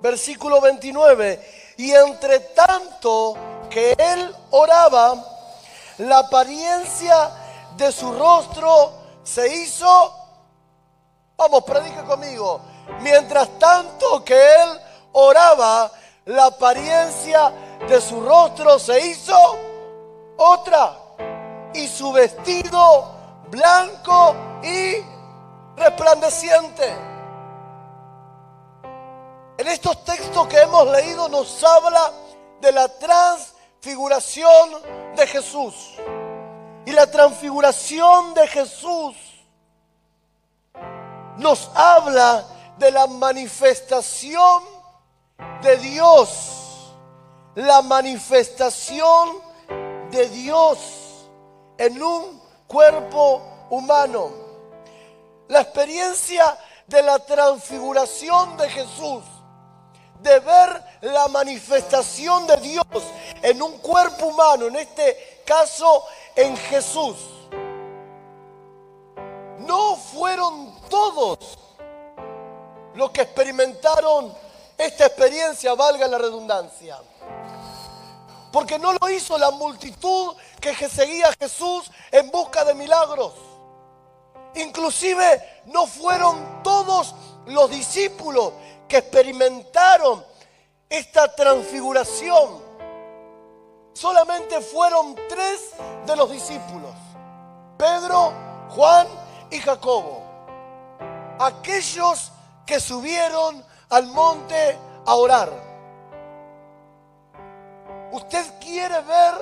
Versículo 0.00 0.60
29 0.60 1.59
y 1.80 1.94
entre 1.94 2.40
tanto 2.40 3.34
que 3.70 3.96
él 3.98 4.36
oraba, 4.50 5.14
la 5.96 6.18
apariencia 6.18 7.30
de 7.74 7.90
su 7.90 8.12
rostro 8.12 8.92
se 9.22 9.56
hizo, 9.56 10.14
vamos, 11.38 11.64
predique 11.64 12.02
conmigo, 12.02 12.60
mientras 13.00 13.58
tanto 13.58 14.22
que 14.22 14.34
él 14.34 14.80
oraba, 15.12 15.90
la 16.26 16.46
apariencia 16.46 17.50
de 17.88 17.98
su 17.98 18.20
rostro 18.20 18.78
se 18.78 19.06
hizo 19.06 19.38
otra 20.36 20.98
y 21.72 21.88
su 21.88 22.12
vestido 22.12 23.10
blanco 23.48 24.36
y 24.62 24.96
resplandeciente. 25.80 27.09
En 29.60 29.68
estos 29.68 30.02
textos 30.06 30.48
que 30.48 30.58
hemos 30.58 30.90
leído 30.90 31.28
nos 31.28 31.62
habla 31.62 32.12
de 32.62 32.72
la 32.72 32.88
transfiguración 32.98 34.70
de 35.14 35.26
Jesús. 35.26 35.96
Y 36.86 36.92
la 36.92 37.10
transfiguración 37.10 38.32
de 38.32 38.48
Jesús 38.48 39.14
nos 41.36 41.70
habla 41.74 42.46
de 42.78 42.90
la 42.90 43.06
manifestación 43.06 44.62
de 45.60 45.76
Dios. 45.76 46.94
La 47.56 47.82
manifestación 47.82 49.42
de 50.10 50.26
Dios 50.30 50.78
en 51.76 52.02
un 52.02 52.40
cuerpo 52.66 53.42
humano. 53.68 54.30
La 55.48 55.60
experiencia 55.60 56.58
de 56.86 57.02
la 57.02 57.18
transfiguración 57.18 58.56
de 58.56 58.70
Jesús, 58.70 59.22
de 60.22 60.38
ver 60.40 60.84
la 61.02 61.28
manifestación 61.28 62.46
de 62.46 62.56
Dios 62.58 62.84
en 63.42 63.62
un 63.62 63.78
cuerpo 63.78 64.26
humano, 64.26 64.66
en 64.66 64.76
este 64.76 65.42
caso 65.44 66.04
en 66.36 66.56
Jesús. 66.56 67.16
No 69.58 69.96
fueron 69.96 70.78
todos 70.88 71.58
los 72.94 73.10
que 73.10 73.22
experimentaron 73.22 74.34
esta 74.76 75.06
experiencia, 75.06 75.74
valga 75.74 76.06
la 76.08 76.18
redundancia. 76.18 76.98
Porque 78.52 78.78
no 78.78 78.92
lo 78.94 79.08
hizo 79.08 79.38
la 79.38 79.50
multitud 79.50 80.34
que 80.60 80.74
seguía 80.88 81.28
a 81.28 81.34
Jesús 81.38 81.90
en 82.10 82.30
busca 82.30 82.64
de 82.64 82.74
milagros. 82.74 83.34
Inclusive 84.54 85.62
no 85.66 85.86
fueron 85.86 86.62
todos 86.62 87.14
los 87.50 87.70
discípulos 87.70 88.52
que 88.88 88.98
experimentaron 88.98 90.24
esta 90.88 91.34
transfiguración. 91.34 92.70
Solamente 93.92 94.60
fueron 94.60 95.14
tres 95.28 95.72
de 96.06 96.16
los 96.16 96.30
discípulos. 96.30 96.94
Pedro, 97.76 98.32
Juan 98.70 99.06
y 99.50 99.58
Jacobo. 99.58 100.22
Aquellos 101.38 102.32
que 102.66 102.80
subieron 102.80 103.64
al 103.88 104.06
monte 104.08 104.78
a 105.06 105.14
orar. 105.14 105.50
Usted 108.12 108.44
quiere 108.60 109.00
ver 109.02 109.34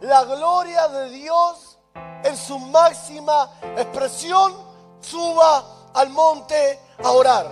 la 0.00 0.24
gloria 0.24 0.88
de 0.88 1.10
Dios 1.10 1.78
en 2.22 2.36
su 2.36 2.58
máxima 2.58 3.50
expresión, 3.76 4.54
suba 5.00 5.64
al 5.94 6.10
monte 6.10 6.78
a 7.02 7.10
orar. 7.10 7.46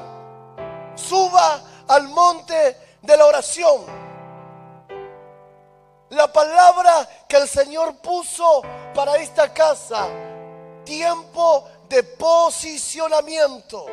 Suba 0.94 1.62
al 1.88 2.08
monte 2.08 2.76
de 3.02 3.16
la 3.16 3.26
oración. 3.26 3.84
La 6.10 6.32
palabra 6.32 7.08
que 7.28 7.36
el 7.36 7.48
Señor 7.48 7.96
puso 7.96 8.62
para 8.94 9.16
esta 9.16 9.52
casa, 9.52 10.08
tiempo 10.84 11.68
de 11.88 12.02
posicionamiento. 12.02 13.86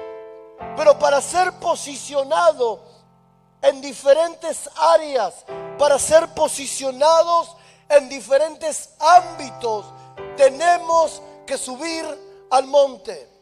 Pero 0.77 0.97
para 0.97 1.21
ser 1.21 1.51
posicionado 1.53 2.79
en 3.61 3.81
diferentes 3.81 4.69
áreas 4.75 5.45
para 5.77 5.99
ser 5.99 6.33
posicionados 6.33 7.55
en 7.89 8.09
diferentes 8.09 8.89
ámbitos, 8.99 9.85
tenemos 10.37 11.21
que 11.45 11.57
subir 11.57 12.05
al 12.49 12.65
monte. 12.65 13.34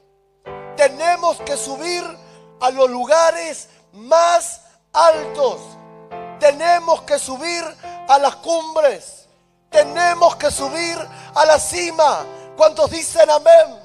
Tenemos 0.76 1.38
que 1.42 1.58
subir 1.58 2.04
a 2.60 2.70
los 2.72 2.90
lugares 2.90 3.70
más 3.94 4.62
altos. 4.92 5.60
Tenemos 6.40 7.02
que 7.04 7.20
subir 7.20 7.64
a 8.08 8.18
las 8.20 8.36
cumbres. 8.38 9.28
Tenemos 9.70 10.36
que 10.36 10.52
subir 10.52 10.98
a 11.36 11.46
la 11.46 11.60
cima. 11.60 12.26
¿Cuántos 12.58 12.92
dicen 12.92 13.30
amén? 13.30 13.80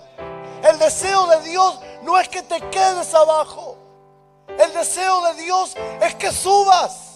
El 0.63 0.79
deseo 0.79 1.27
de 1.27 1.49
Dios 1.49 1.81
no 2.03 2.19
es 2.19 2.29
que 2.29 2.43
te 2.43 2.61
quedes 2.71 3.15
abajo. 3.15 3.77
El 4.59 4.73
deseo 4.75 5.23
de 5.23 5.43
Dios 5.43 5.75
es 6.01 6.15
que 6.17 6.33
subas. 6.33 7.09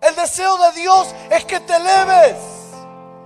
El 0.00 0.14
deseo 0.14 0.56
de 0.58 0.72
Dios 0.72 1.08
es 1.30 1.44
que 1.44 1.60
te 1.60 1.76
eleves. 1.76 2.55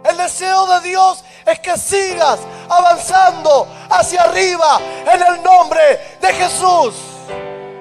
El 0.04 0.16
deseo 0.16 0.66
de 0.66 0.88
Dios 0.88 1.24
es 1.44 1.58
que 1.60 1.76
sigas 1.76 2.40
avanzando 2.68 3.66
hacia 3.90 4.22
arriba 4.22 4.80
en 5.12 5.22
el 5.22 5.42
nombre 5.42 6.16
de 6.20 6.32
Jesús. 6.32 6.94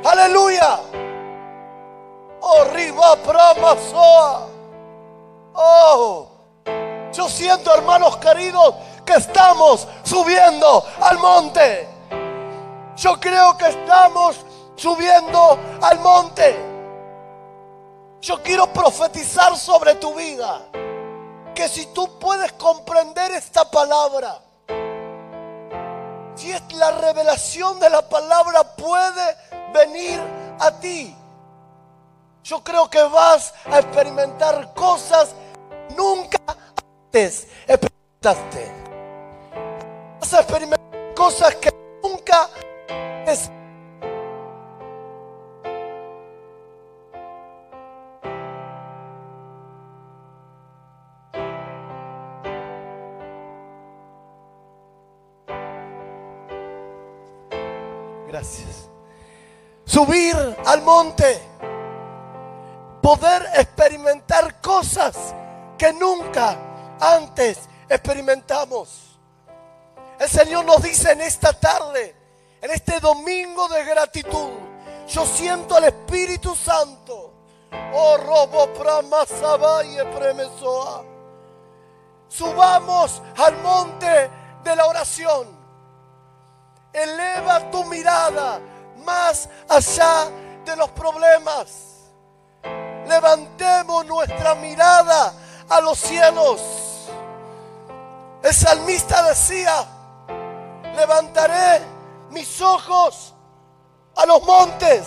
Aleluya. 0.03 0.79
Oh, 2.41 2.63
riba 2.73 3.17
soa. 3.89 4.47
Oh, 5.53 6.27
yo 7.11 7.27
siento, 7.27 7.73
hermanos 7.73 8.17
queridos, 8.17 8.75
que 9.05 9.13
estamos 9.13 9.87
subiendo 10.03 10.85
al 11.01 11.17
monte. 11.17 11.87
Yo 12.95 13.19
creo 13.19 13.57
que 13.57 13.67
estamos 13.67 14.45
subiendo 14.75 15.57
al 15.81 15.99
monte. 15.99 16.57
Yo 18.21 18.41
quiero 18.43 18.67
profetizar 18.67 19.55
sobre 19.55 19.95
tu 19.95 20.13
vida. 20.13 20.61
Si 21.67 21.85
tú 21.87 22.17
puedes 22.19 22.53
comprender 22.53 23.31
esta 23.31 23.69
palabra, 23.69 24.41
si 26.35 26.51
es 26.51 26.73
la 26.73 26.91
revelación 26.91 27.79
de 27.79 27.89
la 27.89 28.07
palabra 28.07 28.63
puede 28.75 29.35
venir 29.73 30.19
a 30.59 30.71
ti, 30.79 31.15
yo 32.43 32.63
creo 32.63 32.89
que 32.89 33.03
vas 33.03 33.53
a 33.65 33.79
experimentar 33.79 34.73
cosas 34.73 35.35
nunca 35.97 36.39
antes 36.47 37.47
experimentaste. 37.67 38.71
Vas 40.19 40.33
a 40.33 40.39
experimentar 40.39 41.13
cosas 41.13 41.55
que 41.55 41.71
nunca 42.01 42.49
Subir 59.89 60.35
al 60.67 60.83
monte. 60.83 61.41
Poder 63.01 63.49
experimentar 63.55 64.61
cosas 64.61 65.15
que 65.79 65.91
nunca 65.93 66.55
antes 66.99 67.67
experimentamos. 67.89 69.17
El 70.19 70.29
Señor 70.29 70.65
nos 70.65 70.83
dice 70.83 71.13
en 71.13 71.21
esta 71.21 71.53
tarde, 71.53 72.15
en 72.61 72.69
este 72.69 72.99
domingo 72.99 73.67
de 73.67 73.83
gratitud, 73.83 74.49
yo 75.07 75.25
siento 75.25 75.75
al 75.75 75.85
Espíritu 75.85 76.55
Santo. 76.55 77.33
Oh, 77.91 78.15
robo 78.17 78.71
premesoa. 80.13 81.03
Subamos 82.27 83.23
al 83.37 83.57
monte 83.63 84.29
de 84.63 84.75
la 84.75 84.85
oración 84.85 85.59
Eleva 86.93 87.69
tu 87.69 87.85
mirada 87.85 88.59
más 89.05 89.49
allá 89.67 90.29
de 90.65 90.75
los 90.75 90.89
problemas. 90.91 91.89
Levantemos 93.07 94.05
nuestra 94.05 94.55
mirada 94.55 95.33
a 95.69 95.81
los 95.81 95.97
cielos. 95.97 96.61
El 98.43 98.53
salmista 98.53 99.23
decía, 99.23 99.85
levantaré 100.95 101.81
mis 102.29 102.61
ojos 102.61 103.33
a 104.15 104.25
los 104.25 104.43
montes. 104.43 105.05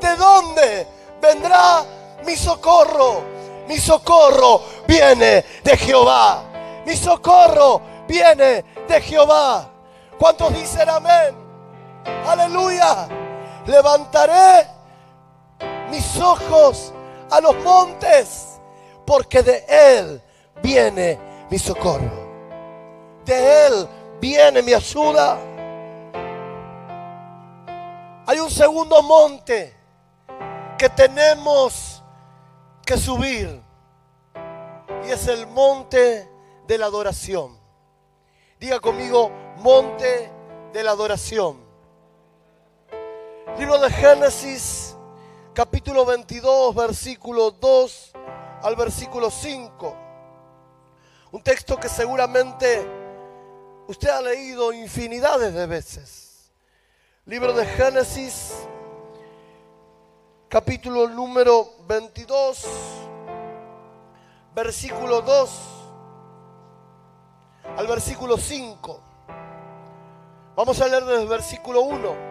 ¿De 0.00 0.16
dónde 0.16 0.86
vendrá 1.20 1.84
mi 2.24 2.36
socorro? 2.36 3.22
Mi 3.68 3.78
socorro 3.78 4.62
viene 4.86 5.44
de 5.62 5.76
Jehová. 5.76 6.42
Mi 6.86 6.96
socorro 6.96 7.80
viene 8.08 8.64
de 8.88 9.00
Jehová. 9.00 9.68
¿Cuántos 10.18 10.52
dicen 10.54 10.88
amén? 10.88 11.49
Aleluya. 12.04 13.08
Levantaré 13.66 14.66
mis 15.90 16.16
ojos 16.18 16.92
a 17.30 17.40
los 17.40 17.56
montes, 17.62 18.60
porque 19.06 19.42
de 19.42 19.64
Él 19.68 20.22
viene 20.62 21.18
mi 21.50 21.58
socorro. 21.58 22.28
de 23.24 23.66
Él 23.66 23.88
viene 24.20 24.62
mi 24.62 24.72
ayuda. 24.72 25.38
Hay 28.26 28.38
un 28.38 28.50
segundo 28.50 29.02
monte 29.02 29.76
que 30.78 30.88
tenemos 30.88 32.02
que 32.84 32.96
subir 32.96 33.60
y 35.06 35.10
es 35.10 35.26
el 35.28 35.46
monte 35.46 36.28
de 36.66 36.78
la 36.78 36.86
adoración. 36.86 37.58
Diga 38.58 38.80
conmigo, 38.80 39.30
monte 39.58 40.30
de 40.72 40.82
la 40.82 40.92
adoración. 40.92 41.69
Libro 43.58 43.78
de 43.78 43.90
Génesis, 43.90 44.96
capítulo 45.52 46.06
22, 46.06 46.74
versículo 46.74 47.50
2 47.50 48.12
al 48.62 48.76
versículo 48.76 49.30
5. 49.30 49.96
Un 51.32 51.42
texto 51.42 51.76
que 51.76 51.88
seguramente 51.88 52.86
usted 53.86 54.08
ha 54.08 54.22
leído 54.22 54.72
infinidades 54.72 55.52
de 55.52 55.66
veces. 55.66 56.50
Libro 57.26 57.52
de 57.52 57.66
Génesis, 57.66 58.54
capítulo 60.48 61.08
número 61.08 61.68
22, 61.86 62.66
versículo 64.54 65.20
2 65.20 65.50
al 67.76 67.86
versículo 67.86 68.38
5. 68.38 69.00
Vamos 70.56 70.80
a 70.80 70.88
leer 70.88 71.04
desde 71.04 71.22
el 71.22 71.28
versículo 71.28 71.82
1. 71.82 72.29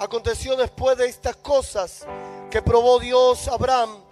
Aconteció 0.00 0.56
después 0.56 0.96
de 0.96 1.08
estas 1.08 1.36
cosas 1.36 2.06
que 2.50 2.62
probó 2.62 2.98
Dios 2.98 3.46
a 3.48 3.52
Abraham 3.52 4.02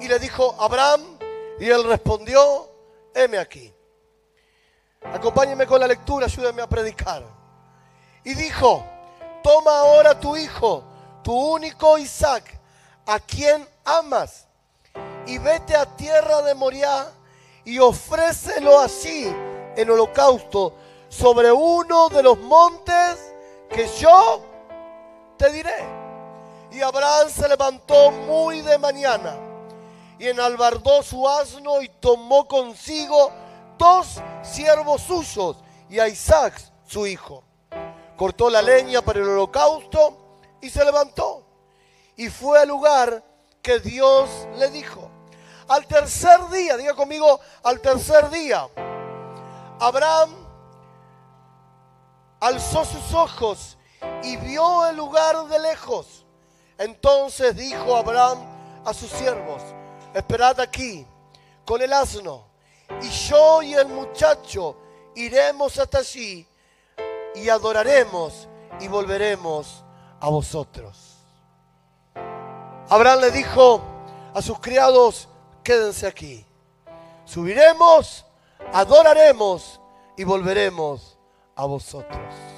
y 0.00 0.06
le 0.06 0.20
dijo, 0.20 0.54
Abraham, 0.56 1.18
y 1.58 1.68
él 1.68 1.82
respondió, 1.82 2.70
heme 3.12 3.38
aquí. 3.38 3.74
Acompáñeme 5.02 5.66
con 5.66 5.80
la 5.80 5.88
lectura, 5.88 6.26
ayúdeme 6.26 6.62
a 6.62 6.68
predicar. 6.68 7.24
Y 8.22 8.34
dijo, 8.34 8.86
toma 9.42 9.80
ahora 9.80 10.20
tu 10.20 10.36
hijo, 10.36 10.84
tu 11.24 11.32
único 11.34 11.98
Isaac, 11.98 12.56
a 13.04 13.18
quien 13.18 13.68
amas, 13.84 14.46
y 15.26 15.38
vete 15.38 15.74
a 15.74 15.86
tierra 15.96 16.42
de 16.42 16.54
Moriah 16.54 17.10
y 17.64 17.80
ofrécelo 17.80 18.78
así 18.78 19.24
en 19.74 19.90
holocausto 19.90 20.76
sobre 21.08 21.50
uno 21.50 22.08
de 22.10 22.22
los 22.22 22.38
montes 22.38 23.34
que 23.68 23.88
yo 23.98 24.51
te 25.42 25.50
diré. 25.50 25.84
Y 26.70 26.80
Abraham 26.80 27.28
se 27.28 27.48
levantó 27.48 28.12
muy 28.12 28.62
de 28.62 28.78
mañana 28.78 29.36
y 30.16 30.28
enalbardó 30.28 31.02
su 31.02 31.28
asno 31.28 31.82
y 31.82 31.88
tomó 31.88 32.46
consigo 32.46 33.32
dos 33.76 34.20
siervos 34.42 35.02
suyos 35.02 35.56
y 35.90 35.98
a 35.98 36.06
Isaac 36.06 36.54
su 36.86 37.08
hijo. 37.08 37.42
Cortó 38.16 38.48
la 38.48 38.62
leña 38.62 39.02
para 39.02 39.18
el 39.18 39.28
holocausto 39.28 40.38
y 40.60 40.70
se 40.70 40.84
levantó. 40.84 41.42
Y 42.16 42.28
fue 42.28 42.60
al 42.60 42.68
lugar 42.68 43.24
que 43.60 43.80
Dios 43.80 44.30
le 44.58 44.70
dijo. 44.70 45.10
Al 45.66 45.86
tercer 45.88 46.48
día, 46.50 46.76
diga 46.76 46.94
conmigo, 46.94 47.40
al 47.64 47.80
tercer 47.80 48.30
día, 48.30 48.68
Abraham 49.80 50.30
alzó 52.38 52.84
sus 52.84 53.12
ojos 53.12 53.76
y 54.22 54.36
vio 54.36 54.86
el 54.86 54.96
lugar 54.96 55.46
de 55.46 55.58
lejos. 55.58 56.24
Entonces 56.78 57.56
dijo 57.56 57.96
Abraham 57.96 58.38
a 58.84 58.92
sus 58.94 59.10
siervos, 59.10 59.62
esperad 60.14 60.58
aquí 60.60 61.06
con 61.64 61.80
el 61.82 61.92
asno, 61.92 62.44
y 63.00 63.08
yo 63.08 63.62
y 63.62 63.74
el 63.74 63.88
muchacho 63.88 64.76
iremos 65.14 65.78
hasta 65.78 65.98
allí 65.98 66.46
y 67.34 67.48
adoraremos 67.48 68.48
y 68.80 68.88
volveremos 68.88 69.84
a 70.20 70.28
vosotros. 70.28 71.16
Abraham 72.88 73.20
le 73.20 73.30
dijo 73.30 73.80
a 74.34 74.42
sus 74.42 74.58
criados, 74.58 75.28
quédense 75.62 76.06
aquí. 76.06 76.44
Subiremos, 77.24 78.24
adoraremos 78.72 79.80
y 80.16 80.24
volveremos 80.24 81.16
a 81.54 81.64
vosotros. 81.64 82.51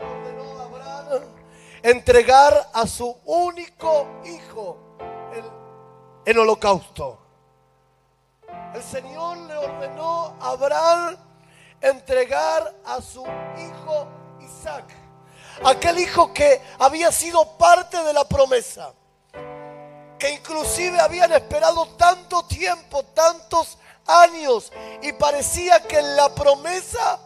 Ordenó 0.00 0.60
a 0.60 0.64
Abraham 0.64 1.22
entregar 1.84 2.68
a 2.74 2.84
su 2.88 3.16
único 3.26 4.08
hijo 4.24 4.76
en 6.24 6.36
holocausto. 6.36 7.16
El 8.74 8.82
Señor 8.82 9.38
le 9.38 9.56
ordenó 9.56 10.34
a 10.40 10.50
Abraham 10.50 11.25
entregar 11.80 12.74
a 12.84 13.00
su 13.00 13.22
hijo 13.22 14.08
Isaac. 14.40 14.84
Aquel 15.64 15.98
hijo 15.98 16.32
que 16.32 16.62
había 16.78 17.10
sido 17.12 17.56
parte 17.56 18.02
de 18.02 18.12
la 18.12 18.24
promesa. 18.24 18.92
Que 20.18 20.30
inclusive 20.30 21.00
habían 21.00 21.32
esperado 21.32 21.86
tanto 21.96 22.42
tiempo, 22.44 23.02
tantos 23.04 23.78
años. 24.06 24.72
Y 25.02 25.12
parecía 25.12 25.80
que 25.80 26.00
la 26.00 26.34
promesa 26.34 27.18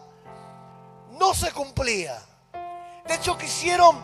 no 1.12 1.34
se 1.34 1.52
cumplía. 1.52 2.20
De 3.06 3.14
hecho 3.14 3.36
quisieron 3.36 4.00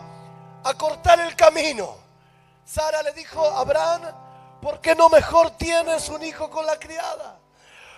acortar 0.63 1.19
el 1.21 1.35
camino. 1.35 1.95
Sara 2.65 3.01
le 3.01 3.13
dijo 3.13 3.45
a 3.45 3.61
Abraham, 3.61 4.01
¿por 4.61 4.81
qué 4.81 4.93
no 4.93 5.07
mejor 5.09 5.51
tienes 5.51 6.09
un 6.09 6.21
hijo 6.23 6.49
con 6.49 6.65
la 6.65 6.77
criada? 6.77 7.39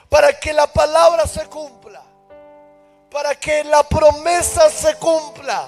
Para 0.09 0.33
que 0.33 0.53
la 0.53 0.67
palabra 0.67 1.25
se 1.25 1.45
cumpla 1.47 2.03
para 3.12 3.36
que 3.36 3.63
la 3.63 3.84
promesa 3.84 4.69
se 4.69 4.95
cumpla, 4.95 5.67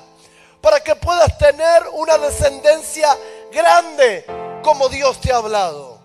para 0.62 0.80
que 0.80 0.96
puedas 0.96 1.38
tener 1.38 1.88
una 1.94 2.18
descendencia 2.18 3.18
grande 3.52 4.26
como 4.64 4.90
Dios 4.90 5.20
te 5.20 5.32
ha 5.32 5.38
hablado. 5.38 6.00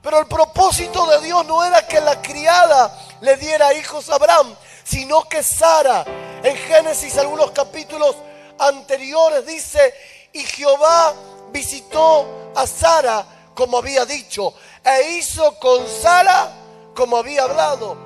Pero 0.00 0.20
el 0.20 0.26
propósito 0.26 1.06
de 1.06 1.20
Dios 1.20 1.44
no 1.46 1.64
era 1.64 1.86
que 1.86 2.00
la 2.00 2.22
criada 2.22 2.96
le 3.20 3.36
diera 3.36 3.74
hijos 3.74 4.08
a 4.08 4.14
Abraham, 4.14 4.54
sino 4.84 5.24
que 5.24 5.42
Sara, 5.42 6.04
en 6.42 6.56
Génesis 6.56 7.18
algunos 7.18 7.50
capítulos 7.50 8.14
anteriores, 8.58 9.44
dice, 9.44 9.92
y 10.32 10.44
Jehová 10.44 11.14
visitó 11.50 12.52
a 12.54 12.66
Sara 12.66 13.26
como 13.54 13.78
había 13.78 14.04
dicho, 14.04 14.54
e 14.84 15.10
hizo 15.16 15.58
con 15.58 15.86
Sara 15.88 16.48
como 16.94 17.16
había 17.16 17.42
hablado, 17.42 17.96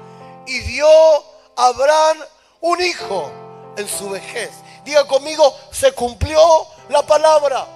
y 0.47 0.61
dio 0.61 0.88
Abraham 1.56 2.18
un 2.60 2.80
hijo 2.80 3.30
en 3.76 3.88
su 3.88 4.10
vejez. 4.10 4.50
Diga 4.84 5.06
conmigo, 5.06 5.54
se 5.70 5.92
cumplió 5.92 6.40
la 6.88 7.02
palabra. 7.02 7.66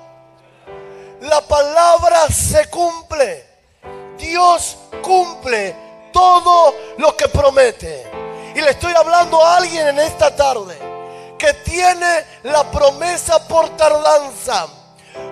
La 1.20 1.40
palabra 1.42 2.28
se 2.28 2.68
cumple. 2.68 3.44
Dios 4.18 4.76
cumple 5.02 5.76
todo 6.12 6.74
lo 6.98 7.16
que 7.16 7.28
promete. 7.28 8.10
Y 8.54 8.60
le 8.60 8.70
estoy 8.70 8.92
hablando 8.94 9.42
a 9.44 9.58
alguien 9.58 9.88
en 9.88 9.98
esta 9.98 10.34
tarde 10.34 10.78
que 11.38 11.52
tiene 11.54 12.24
la 12.44 12.70
promesa 12.70 13.46
por 13.46 13.68
tardanza. 13.76 14.66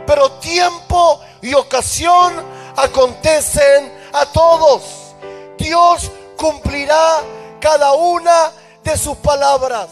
Pero 0.07 0.33
tiempo 0.33 1.21
y 1.41 1.55
ocasión 1.55 2.35
acontecen 2.77 3.93
a 4.13 4.27
todos. 4.27 4.83
Dios 5.59 6.11
cumplirá 6.37 7.23
cada 7.65 7.95
una 7.95 8.53
de 8.83 8.95
sus 8.99 9.17
palabras. 9.17 9.89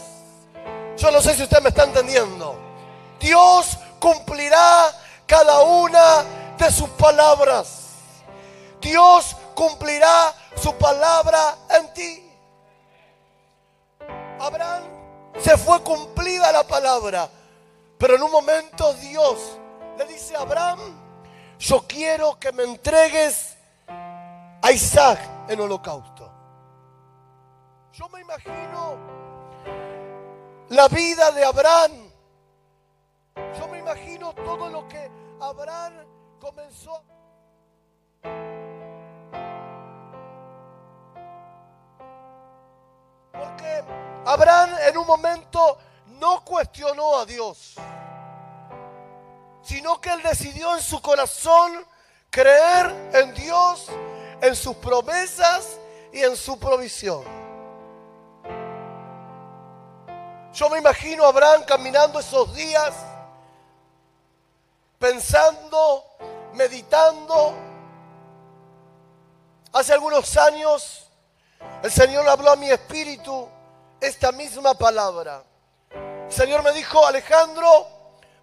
Yo 0.95 1.09
no 1.09 1.19
sé 1.23 1.33
si 1.33 1.41
usted 1.41 1.59
me 1.59 1.69
está 1.69 1.85
entendiendo. 1.85 2.55
Dios 3.19 3.79
cumplirá 3.97 4.91
cada 5.25 5.63
una 5.63 6.23
de 6.55 6.71
sus 6.71 6.87
palabras. 6.89 7.95
Dios 8.79 9.35
cumplirá 9.55 10.35
su 10.55 10.75
palabra 10.75 11.55
en 11.71 11.93
ti. 11.95 12.31
Abraham 14.39 14.83
se 15.39 15.57
fue 15.57 15.81
cumplida 15.81 16.51
la 16.51 16.67
palabra, 16.67 17.27
pero 17.97 18.17
en 18.17 18.21
un 18.21 18.29
momento 18.29 18.93
Dios 18.95 19.39
le 19.97 20.05
dice 20.05 20.35
a 20.35 20.41
Abraham, 20.41 20.79
yo 21.57 21.83
quiero 21.87 22.39
que 22.39 22.51
me 22.51 22.65
entregues 22.65 23.55
a 24.61 24.71
Isaac 24.71 25.19
en 25.47 25.59
holocausto. 25.59 26.32
Yo 27.93 28.09
me 28.09 28.21
imagino 28.21 28.97
la 30.69 30.87
vida 30.87 31.31
de 31.31 31.45
Abraham. 31.45 31.91
Yo 33.59 33.67
me 33.67 33.77
imagino 33.77 34.33
todo 34.33 34.67
lo 34.67 34.87
que 34.87 35.11
Abraham 35.39 35.93
comenzó. 36.39 37.03
Porque 43.31 43.83
Abraham 44.25 44.71
en 44.87 44.97
un 44.97 45.05
momento 45.05 45.77
no 46.19 46.43
cuestionó 46.43 47.19
a 47.19 47.27
Dios, 47.27 47.75
sino 49.61 50.01
que 50.01 50.09
él 50.09 50.23
decidió 50.23 50.75
en 50.75 50.81
su 50.81 50.99
corazón 50.99 51.85
creer 52.31 53.11
en 53.13 53.35
Dios, 53.35 53.87
en 54.41 54.55
sus 54.55 54.75
promesas 54.77 55.79
y 56.11 56.21
en 56.21 56.35
su 56.35 56.57
provisión. 56.57 57.42
Yo 60.53 60.69
me 60.69 60.77
imagino 60.77 61.25
a 61.25 61.29
Abraham 61.29 61.63
caminando 61.65 62.19
esos 62.19 62.53
días, 62.53 62.93
pensando, 64.99 66.05
meditando. 66.53 67.55
Hace 69.71 69.93
algunos 69.93 70.37
años 70.37 71.09
el 71.81 71.91
Señor 71.91 72.29
habló 72.29 72.51
a 72.51 72.55
mi 72.55 72.69
espíritu 72.69 73.49
esta 73.99 74.31
misma 74.31 74.75
palabra. 74.75 75.43
El 75.89 76.31
Señor 76.31 76.61
me 76.61 76.71
dijo, 76.71 77.03
Alejandro, 77.03 77.87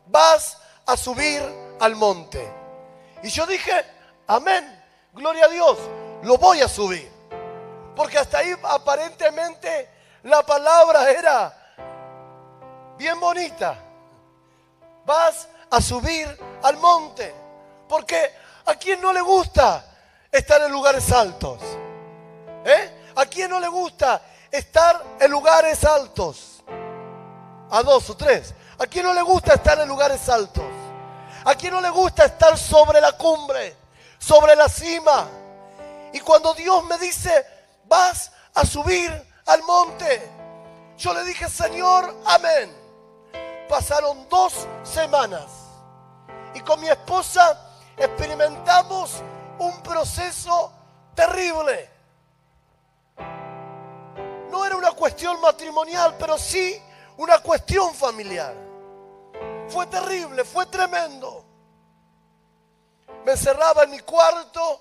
vas 0.06 0.58
a 0.86 0.96
subir 0.96 1.40
al 1.78 1.94
monte. 1.94 2.52
Y 3.22 3.28
yo 3.28 3.46
dije, 3.46 3.84
amén, 4.26 4.82
gloria 5.12 5.44
a 5.44 5.48
Dios, 5.48 5.78
lo 6.24 6.38
voy 6.38 6.60
a 6.60 6.66
subir. 6.66 7.08
Porque 7.94 8.18
hasta 8.18 8.38
ahí 8.38 8.52
aparentemente 8.64 9.88
la 10.24 10.42
palabra 10.42 11.08
era 11.12 11.59
bien 13.00 13.18
bonita. 13.18 13.78
Vas 15.06 15.48
a 15.70 15.80
subir 15.80 16.28
al 16.62 16.76
monte. 16.76 17.34
Porque 17.88 18.30
a 18.66 18.74
quién 18.74 19.00
no 19.00 19.10
le 19.10 19.22
gusta 19.22 19.82
estar 20.30 20.60
en 20.60 20.70
lugares 20.70 21.10
altos. 21.10 21.62
¿Eh? 22.62 23.12
¿A 23.16 23.24
quién 23.24 23.50
no 23.50 23.58
le 23.58 23.68
gusta 23.68 24.20
estar 24.50 25.02
en 25.18 25.30
lugares 25.30 25.82
altos? 25.82 26.62
A 27.70 27.82
dos 27.82 28.10
o 28.10 28.16
tres. 28.18 28.54
¿A 28.78 28.86
quién 28.86 29.06
no 29.06 29.14
le 29.14 29.22
gusta 29.22 29.54
estar 29.54 29.80
en 29.80 29.88
lugares 29.88 30.28
altos? 30.28 30.70
¿A 31.46 31.54
quién 31.54 31.72
no 31.72 31.80
le 31.80 31.88
gusta 31.88 32.26
estar 32.26 32.56
sobre 32.58 33.00
la 33.00 33.12
cumbre, 33.12 33.76
sobre 34.18 34.54
la 34.54 34.68
cima? 34.68 35.26
Y 36.12 36.20
cuando 36.20 36.52
Dios 36.52 36.84
me 36.84 36.98
dice, 36.98 37.46
vas 37.86 38.30
a 38.54 38.66
subir 38.66 39.10
al 39.46 39.62
monte, 39.62 40.30
yo 40.98 41.14
le 41.14 41.24
dije, 41.24 41.48
Señor, 41.48 42.14
amén. 42.26 42.79
Pasaron 43.70 44.28
dos 44.28 44.66
semanas 44.82 45.44
y 46.54 46.60
con 46.60 46.80
mi 46.80 46.88
esposa 46.88 47.70
experimentamos 47.96 49.22
un 49.60 49.80
proceso 49.80 50.72
terrible. 51.14 51.88
No 54.50 54.64
era 54.66 54.74
una 54.74 54.90
cuestión 54.90 55.40
matrimonial, 55.40 56.16
pero 56.18 56.36
sí 56.36 56.82
una 57.18 57.38
cuestión 57.38 57.94
familiar. 57.94 58.56
Fue 59.68 59.86
terrible, 59.86 60.42
fue 60.42 60.66
tremendo. 60.66 61.44
Me 63.24 63.30
encerraba 63.30 63.84
en 63.84 63.92
mi 63.92 64.00
cuarto, 64.00 64.80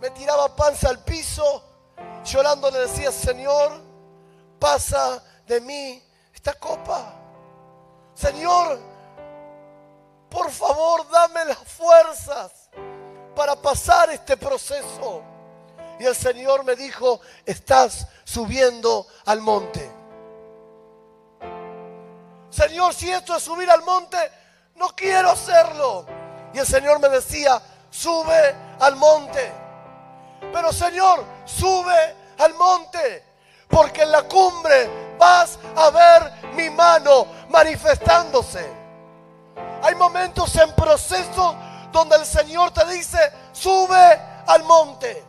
me 0.00 0.10
tiraba 0.10 0.54
panza 0.54 0.90
al 0.90 1.02
piso, 1.02 1.64
llorando 2.22 2.70
le 2.70 2.78
decía, 2.78 3.10
Señor, 3.10 3.82
pasa 4.60 5.20
de 5.48 5.60
mí 5.60 6.09
esta 6.34 6.54
copa. 6.54 7.14
Señor, 8.14 8.78
por 10.28 10.50
favor, 10.50 11.08
dame 11.10 11.44
las 11.46 11.58
fuerzas 11.58 12.70
para 13.34 13.56
pasar 13.56 14.10
este 14.10 14.36
proceso. 14.36 15.22
Y 15.98 16.06
el 16.06 16.14
Señor 16.14 16.64
me 16.64 16.76
dijo, 16.76 17.20
estás 17.44 18.06
subiendo 18.24 19.06
al 19.26 19.40
monte. 19.40 19.90
Señor, 22.48 22.94
si 22.94 23.10
esto 23.10 23.36
es 23.36 23.42
subir 23.42 23.70
al 23.70 23.82
monte, 23.82 24.16
no 24.76 24.88
quiero 24.96 25.30
hacerlo. 25.30 26.06
Y 26.52 26.58
el 26.58 26.66
Señor 26.66 27.00
me 27.00 27.08
decía, 27.08 27.60
sube 27.90 28.54
al 28.80 28.96
monte. 28.96 29.52
Pero 30.52 30.72
Señor, 30.72 31.24
sube 31.44 32.16
al 32.38 32.54
monte. 32.54 33.24
Porque 33.68 34.02
en 34.02 34.10
la 34.10 34.22
cumbre 34.22 35.09
vas 35.20 35.58
a 35.76 35.90
ver 35.90 36.32
mi 36.54 36.70
mano 36.70 37.26
manifestándose. 37.50 38.66
Hay 39.82 39.94
momentos 39.94 40.56
en 40.56 40.74
proceso 40.74 41.54
donde 41.92 42.16
el 42.16 42.26
Señor 42.26 42.72
te 42.72 42.84
dice, 42.86 43.18
sube 43.52 44.20
al 44.46 44.64
monte. 44.64 45.24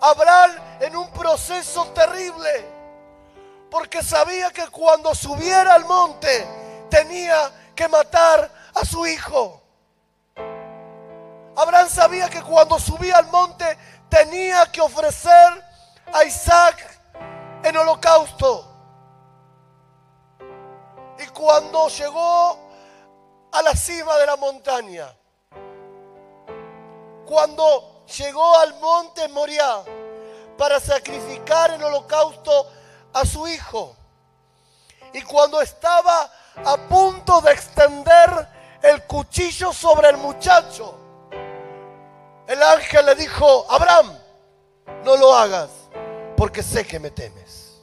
Abraham 0.00 0.50
en 0.80 0.96
un 0.96 1.08
proceso 1.10 1.86
terrible 1.88 2.72
porque 3.70 4.02
sabía 4.02 4.50
que 4.50 4.66
cuando 4.68 5.14
subiera 5.14 5.74
al 5.74 5.84
monte 5.84 6.46
tenía 6.90 7.50
que 7.74 7.88
matar 7.88 8.50
a 8.74 8.84
su 8.84 9.06
hijo. 9.06 9.60
Abraham 11.56 11.88
sabía 11.88 12.28
que 12.28 12.42
cuando 12.42 12.78
subía 12.78 13.18
al 13.18 13.26
monte 13.26 13.78
tenía 14.08 14.66
que 14.66 14.80
ofrecer 14.80 15.64
a 16.12 16.24
Isaac 16.24 16.93
en 17.64 17.76
holocausto. 17.76 18.66
Y 21.18 21.26
cuando 21.28 21.88
llegó 21.88 22.58
a 23.52 23.62
la 23.62 23.74
cima 23.74 24.16
de 24.18 24.26
la 24.26 24.36
montaña, 24.36 25.14
cuando 27.24 28.04
llegó 28.18 28.58
al 28.58 28.74
monte 28.80 29.26
Moriah 29.28 29.82
para 30.58 30.78
sacrificar 30.78 31.70
en 31.72 31.82
holocausto 31.82 32.70
a 33.14 33.24
su 33.24 33.48
hijo. 33.48 33.96
Y 35.14 35.22
cuando 35.22 35.60
estaba 35.62 36.30
a 36.56 36.76
punto 36.76 37.40
de 37.40 37.52
extender 37.52 38.48
el 38.82 39.04
cuchillo 39.04 39.72
sobre 39.72 40.10
el 40.10 40.18
muchacho, 40.18 40.98
el 42.46 42.62
ángel 42.62 43.06
le 43.06 43.14
dijo, 43.14 43.66
Abraham, 43.70 44.18
no 45.04 45.16
lo 45.16 45.34
hagas 45.34 45.83
porque 46.36 46.62
sé 46.62 46.86
que 46.86 46.98
me 46.98 47.10
temes. 47.10 47.80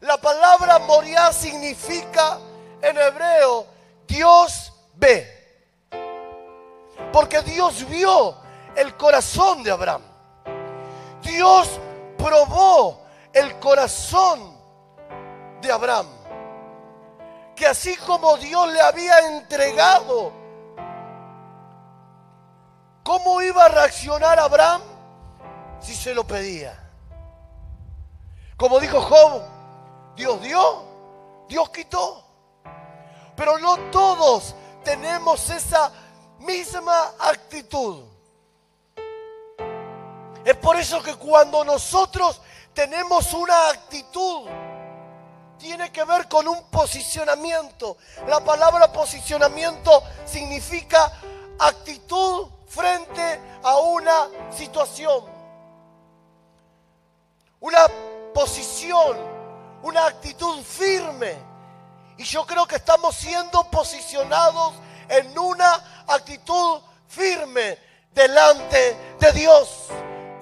La 0.00 0.16
palabra 0.16 0.78
Moriah 0.78 1.32
significa 1.32 2.38
en 2.80 2.96
hebreo 2.96 3.66
Dios 4.06 4.72
ve. 4.94 5.38
Porque 7.12 7.42
Dios 7.42 7.86
vio 7.88 8.36
el 8.76 8.96
corazón 8.96 9.62
de 9.62 9.70
Abraham. 9.70 10.02
Dios 11.22 11.68
probó 12.16 13.02
el 13.32 13.58
corazón 13.58 14.56
de 15.60 15.70
Abraham. 15.70 16.06
Que 17.54 17.66
así 17.66 17.96
como 17.96 18.36
Dios 18.38 18.72
le 18.72 18.80
había 18.80 19.18
entregado, 19.28 20.32
¿cómo 23.02 23.42
iba 23.42 23.64
a 23.64 23.68
reaccionar 23.68 24.38
Abraham 24.38 24.80
si 25.80 25.94
se 25.94 26.14
lo 26.14 26.26
pedía? 26.26 26.89
Como 28.60 28.78
dijo 28.78 29.00
Job, 29.00 29.40
Dios 30.14 30.42
dio, 30.42 30.84
Dios 31.48 31.70
quitó. 31.70 32.22
Pero 33.34 33.58
no 33.58 33.78
todos 33.90 34.54
tenemos 34.84 35.48
esa 35.48 35.90
misma 36.40 37.14
actitud. 37.20 38.04
Es 40.44 40.56
por 40.56 40.76
eso 40.76 41.02
que 41.02 41.14
cuando 41.14 41.64
nosotros 41.64 42.42
tenemos 42.74 43.32
una 43.32 43.70
actitud. 43.70 44.46
Tiene 45.56 45.90
que 45.90 46.04
ver 46.04 46.28
con 46.28 46.46
un 46.46 46.64
posicionamiento. 46.64 47.96
La 48.26 48.44
palabra 48.44 48.92
posicionamiento 48.92 50.02
significa 50.26 51.10
actitud 51.58 52.46
frente 52.66 53.40
a 53.62 53.78
una 53.78 54.28
situación. 54.50 55.24
Una 57.60 57.86
posición, 58.32 59.16
una 59.82 60.06
actitud 60.06 60.62
firme. 60.62 61.36
Y 62.16 62.24
yo 62.24 62.46
creo 62.46 62.66
que 62.66 62.76
estamos 62.76 63.14
siendo 63.14 63.64
posicionados 63.70 64.74
en 65.08 65.36
una 65.38 66.04
actitud 66.06 66.80
firme 67.08 67.78
delante 68.12 68.96
de 69.18 69.32
Dios, 69.32 69.86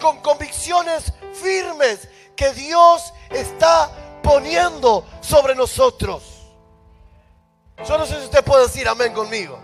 con 0.00 0.20
convicciones 0.20 1.12
firmes 1.32 2.08
que 2.36 2.52
Dios 2.52 3.12
está 3.30 3.90
poniendo 4.22 5.04
sobre 5.20 5.54
nosotros. 5.54 6.22
Yo 7.86 7.96
no 7.96 8.06
sé 8.06 8.18
si 8.18 8.24
usted 8.24 8.44
puede 8.44 8.64
decir 8.64 8.88
amén 8.88 9.12
conmigo. 9.12 9.58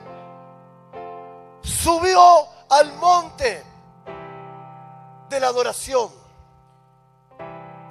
Subió 1.62 2.46
al 2.70 2.92
monte 2.94 3.62
de 5.28 5.40
la 5.40 5.48
adoración. 5.48 6.23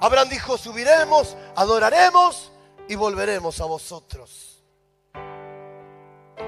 Abraham 0.00 0.28
dijo, 0.28 0.58
subiremos, 0.58 1.36
adoraremos 1.56 2.52
y 2.88 2.94
volveremos 2.94 3.60
a 3.60 3.64
vosotros. 3.64 4.62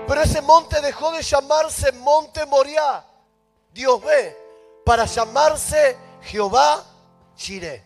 Pero 0.06 0.22
ese 0.22 0.42
monte 0.42 0.80
dejó 0.80 1.12
de 1.12 1.22
llamarse 1.22 1.92
monte 1.92 2.44
Moriah. 2.46 3.04
Dios 3.72 4.02
ve, 4.02 4.36
para 4.84 5.04
llamarse 5.04 5.96
Jehová 6.22 6.84
Jireh. 7.36 7.84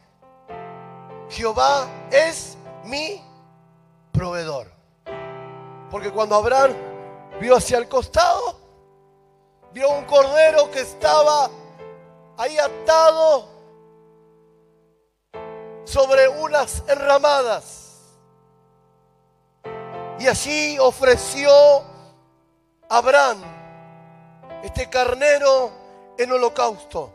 Jehová 1.29 1.87
es 2.11 2.57
mi 2.85 3.23
proveedor. 4.13 4.71
Porque 5.91 6.11
cuando 6.11 6.37
Abraham 6.37 6.75
vio 7.41 7.57
hacia 7.57 7.79
el 7.79 7.89
costado, 7.89 8.59
vio 9.73 9.89
un 9.91 10.05
cordero 10.05 10.71
que 10.71 10.81
estaba 10.81 11.51
ahí 12.37 12.59
atado 12.59 13.49
sobre 15.91 16.28
unas 16.28 16.84
enramadas. 16.86 17.80
Y 20.20 20.28
allí 20.28 20.78
ofreció 20.78 21.51
Abraham 22.88 23.43
este 24.62 24.88
carnero 24.88 25.72
en 26.16 26.30
holocausto. 26.30 27.12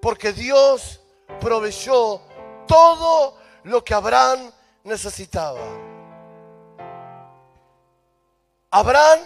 Porque 0.00 0.32
Dios 0.32 1.00
proveyó 1.40 2.20
todo 2.66 3.36
lo 3.64 3.82
que 3.82 3.94
Abraham 3.94 4.52
necesitaba. 4.84 5.60
Abraham 8.70 9.18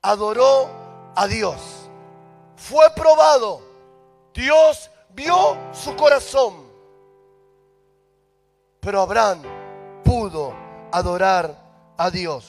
adoró 0.00 0.70
a 1.16 1.26
Dios. 1.26 1.60
Fue 2.56 2.88
probado. 2.94 3.62
Dios 4.32 4.90
vio 5.10 5.56
su 5.72 5.96
corazón. 5.96 6.61
Pero 8.84 9.00
Abraham 9.00 9.42
pudo 10.02 10.52
adorar 10.90 11.56
a 11.96 12.10
Dios. 12.10 12.44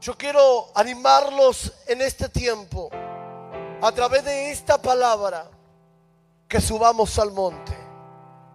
Yo 0.00 0.16
quiero 0.16 0.70
animarlos 0.74 1.70
en 1.86 2.00
este 2.00 2.30
tiempo, 2.30 2.88
a 3.82 3.92
través 3.92 4.24
de 4.24 4.50
esta 4.50 4.80
palabra, 4.80 5.50
que 6.48 6.58
subamos 6.58 7.18
al 7.18 7.32
monte, 7.32 7.76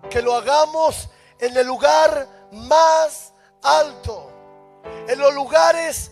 que 0.10 0.24
lo 0.24 0.34
hagamos 0.34 1.08
en 1.38 1.56
el 1.56 1.68
lugar 1.68 2.28
más 2.52 3.32
alto, 3.62 4.32
en 5.08 5.20
los 5.20 5.36
lugares 5.36 6.12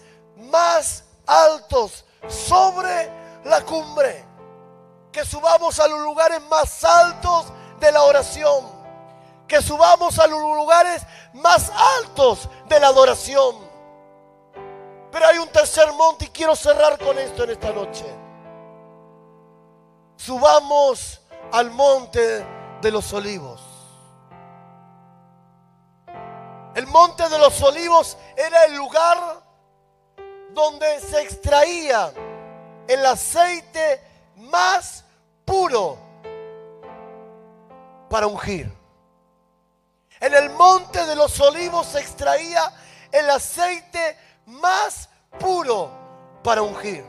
más 0.51 1.03
altos, 1.25 2.05
sobre 2.27 3.11
la 3.43 3.65
cumbre, 3.65 4.23
que 5.11 5.25
subamos 5.25 5.79
a 5.79 5.87
los 5.87 6.01
lugares 6.01 6.39
más 6.43 6.83
altos 6.83 7.51
de 7.81 7.91
la 7.91 8.03
oración, 8.03 8.65
que 9.47 9.61
subamos 9.61 10.17
a 10.19 10.27
los 10.27 10.39
lugares 10.39 11.01
más 11.33 11.69
altos 11.99 12.47
de 12.69 12.79
la 12.79 12.87
adoración. 12.87 13.55
Pero 15.11 15.27
hay 15.27 15.37
un 15.39 15.49
tercer 15.49 15.91
monte 15.91 16.25
y 16.25 16.29
quiero 16.29 16.55
cerrar 16.55 16.97
con 16.97 17.19
esto 17.19 17.43
en 17.43 17.49
esta 17.49 17.73
noche. 17.73 18.05
Subamos 20.15 21.19
al 21.51 21.71
monte 21.71 22.45
de 22.81 22.91
los 22.91 23.11
olivos. 23.11 23.61
El 26.73 26.87
monte 26.87 27.27
de 27.27 27.37
los 27.37 27.61
olivos 27.61 28.17
era 28.37 28.63
el 28.65 28.75
lugar 28.75 29.17
donde 30.51 30.99
se 31.01 31.21
extraía 31.21 32.13
el 32.87 33.05
aceite 33.05 34.01
más 34.37 35.03
puro 35.43 36.10
para 38.11 38.27
ungir. 38.27 38.69
En 40.19 40.35
el 40.35 40.49
monte 40.51 41.03
de 41.05 41.15
los 41.15 41.39
olivos 41.39 41.87
se 41.87 42.01
extraía 42.01 42.61
el 43.09 43.27
aceite 43.29 44.17
más 44.47 45.09
puro 45.39 45.89
para 46.43 46.61
ungir. 46.61 47.05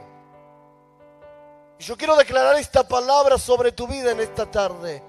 Yo 1.80 1.96
quiero 1.96 2.14
declarar 2.14 2.55
esta 2.57 2.86
palabra 2.86 3.36
sobre 3.36 3.72
tu 3.72 3.88
vida 3.88 4.12
en 4.12 4.20
esta 4.20 4.48
tarde. 4.48 5.03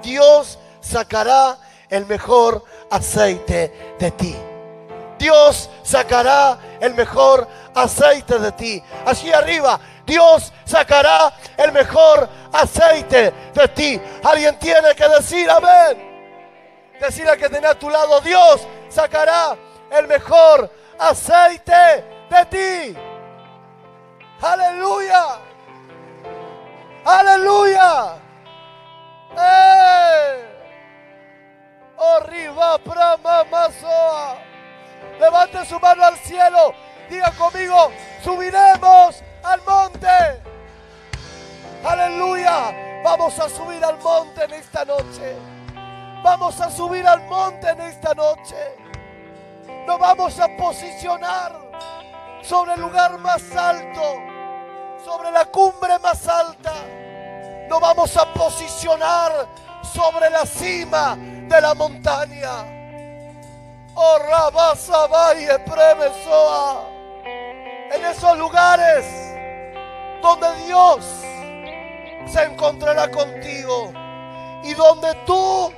Dios 0.00 0.56
sacará 0.80 1.58
el 1.88 2.06
mejor 2.06 2.64
aceite 2.88 3.96
de 3.98 4.10
ti. 4.12 4.36
Dios 5.18 5.68
sacará 5.82 6.78
el 6.80 6.94
mejor 6.94 7.46
aceite 7.74 8.38
de 8.38 8.52
ti. 8.52 8.82
Allí 9.04 9.32
arriba, 9.32 9.80
Dios 10.06 10.52
sacará 10.64 11.32
el 11.56 11.72
mejor 11.72 12.28
aceite 12.52 13.32
de 13.54 13.68
ti. 13.68 14.00
Alguien 14.24 14.58
tiene 14.58 14.94
que 14.94 15.08
decir 15.08 15.48
amén. 15.50 16.10
Decir 17.00 17.28
al 17.28 17.38
que 17.38 17.48
tenés 17.48 17.70
a 17.70 17.78
tu 17.78 17.88
lado, 17.88 18.20
Dios 18.20 18.66
sacará 18.88 19.56
el 19.90 20.06
mejor 20.06 20.70
aceite 20.98 22.04
de 22.28 22.44
ti. 22.50 22.98
Aleluya. 24.42 25.24
Aleluya. 27.04 28.16
¡Eh! 29.38 30.50
Arriba, 31.98 32.78
mazoa. 33.50 34.38
Levante 35.18 35.64
su 35.66 35.78
mano 35.78 36.04
al 36.04 36.16
cielo. 36.18 36.74
Diga 37.08 37.32
conmigo, 37.32 37.90
subiremos 38.22 39.22
al 39.42 39.60
monte. 39.66 40.08
Aleluya. 41.84 43.02
Vamos 43.02 43.38
a 43.38 43.48
subir 43.48 43.82
al 43.84 43.98
monte 43.98 44.44
en 44.44 44.52
esta 44.54 44.84
noche. 44.84 45.36
Vamos 46.22 46.60
a 46.60 46.70
subir 46.70 47.06
al 47.06 47.22
monte 47.22 47.68
en 47.70 47.80
esta 47.80 48.14
noche. 48.14 48.56
Nos 49.86 49.98
vamos 49.98 50.38
a 50.38 50.48
posicionar 50.56 51.58
sobre 52.42 52.74
el 52.74 52.80
lugar 52.80 53.18
más 53.18 53.42
alto, 53.56 54.02
sobre 55.04 55.30
la 55.30 55.46
cumbre 55.46 55.98
más 56.00 56.28
alta. 56.28 56.74
Nos 57.68 57.80
vamos 57.80 58.16
a 58.16 58.26
posicionar 58.34 59.32
sobre 59.82 60.28
la 60.28 60.44
cima 60.44 61.16
de 61.16 61.60
la 61.60 61.74
montaña. 61.74 62.80
Oh, 63.94 64.18
Rabasabay, 64.18 65.64
Premesoa. 65.64 66.84
En 67.92 68.04
esos 68.04 68.38
lugares 68.38 69.29
donde 70.22 70.54
Dios 70.66 71.04
se 72.26 72.42
encontrará 72.44 73.10
contigo 73.10 73.92
y 74.62 74.74
donde 74.74 75.14
tú 75.26 75.72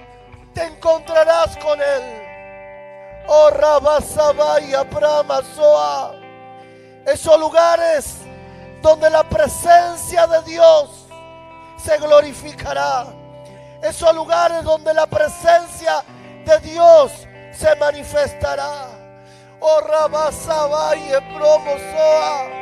te 0.52 0.64
encontrarás 0.64 1.56
con 1.58 1.80
Él. 1.80 2.22
Oh, 3.28 3.50
Rabasabaya, 3.50 4.88
Pramasoa. 4.88 6.14
Esos 7.06 7.38
lugares 7.38 8.18
donde 8.80 9.08
la 9.10 9.22
presencia 9.24 10.26
de 10.26 10.42
Dios 10.42 11.06
se 11.76 11.96
glorificará. 11.98 13.06
Esos 13.82 14.14
lugares 14.14 14.62
donde 14.64 14.92
la 14.94 15.06
presencia 15.06 16.04
de 16.44 16.58
Dios 16.60 17.12
se 17.52 17.74
manifestará. 17.76 18.88
Oh, 19.60 19.80
Rabasabaya, 19.80 21.20
Promosoa. 21.32 22.61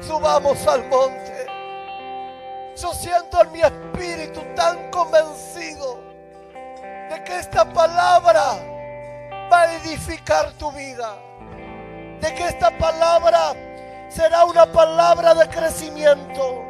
Subamos 0.00 0.66
al 0.66 0.84
monte. 0.88 1.46
Yo 2.76 2.92
siento 2.92 3.40
en 3.42 3.52
mi 3.52 3.60
espíritu 3.60 4.40
tan 4.54 4.90
convencido 4.90 6.00
de 7.10 7.24
que 7.24 7.38
esta 7.38 7.64
palabra 7.64 8.58
va 9.50 9.62
a 9.62 9.74
edificar 9.76 10.52
tu 10.52 10.70
vida. 10.72 11.16
De 12.20 12.34
que 12.34 12.48
esta 12.48 12.76
palabra 12.78 13.54
será 14.08 14.44
una 14.44 14.66
palabra 14.66 15.34
de 15.34 15.48
crecimiento. 15.48 16.62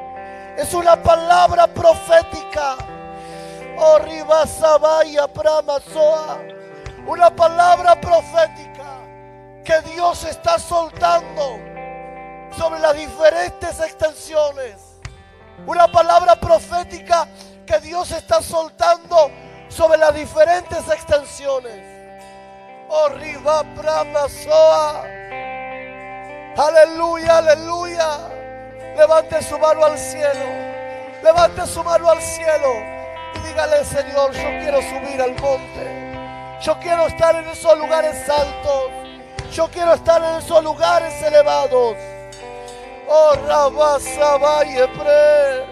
Es 0.56 0.72
una 0.72 0.96
palabra 1.02 1.66
profética. 1.66 2.76
Oh, 3.78 3.98
Ribasabaya 3.98 5.28
Pramasoa. 5.28 6.38
Una 7.06 7.28
palabra 7.30 8.00
profética 8.00 9.00
que 9.64 9.80
Dios 9.90 10.24
está 10.24 10.58
soltando 10.58 11.73
sobre 12.56 12.80
las 12.80 12.94
diferentes 12.94 13.80
extensiones. 13.80 15.00
Una 15.66 15.90
palabra 15.90 16.36
profética 16.36 17.28
que 17.66 17.78
Dios 17.80 18.10
está 18.10 18.42
soltando 18.42 19.30
sobre 19.68 19.98
las 19.98 20.14
diferentes 20.14 20.88
extensiones. 20.88 21.94
Oh, 22.88 23.08
Riba 23.08 23.64
Pramasoa. 23.74 25.04
Aleluya, 26.56 27.38
aleluya. 27.38 28.18
Levante 28.96 29.42
su 29.42 29.58
mano 29.58 29.84
al 29.86 29.98
cielo. 29.98 30.46
Levante 31.22 31.66
su 31.66 31.82
mano 31.82 32.10
al 32.10 32.20
cielo. 32.20 32.72
Y 33.34 33.48
dígale, 33.48 33.84
Señor, 33.84 34.32
yo 34.32 34.48
quiero 34.60 34.80
subir 34.82 35.20
al 35.20 35.34
monte. 35.40 36.58
Yo 36.60 36.78
quiero 36.78 37.06
estar 37.06 37.34
en 37.34 37.48
esos 37.48 37.76
lugares 37.78 38.28
altos. 38.28 38.90
Yo 39.50 39.68
quiero 39.68 39.94
estar 39.94 40.22
en 40.22 40.36
esos 40.36 40.62
lugares 40.62 41.20
elevados. 41.22 41.96
Oh, 43.08 43.34
Rabasabaye 43.46 44.88
pre. 44.88 45.66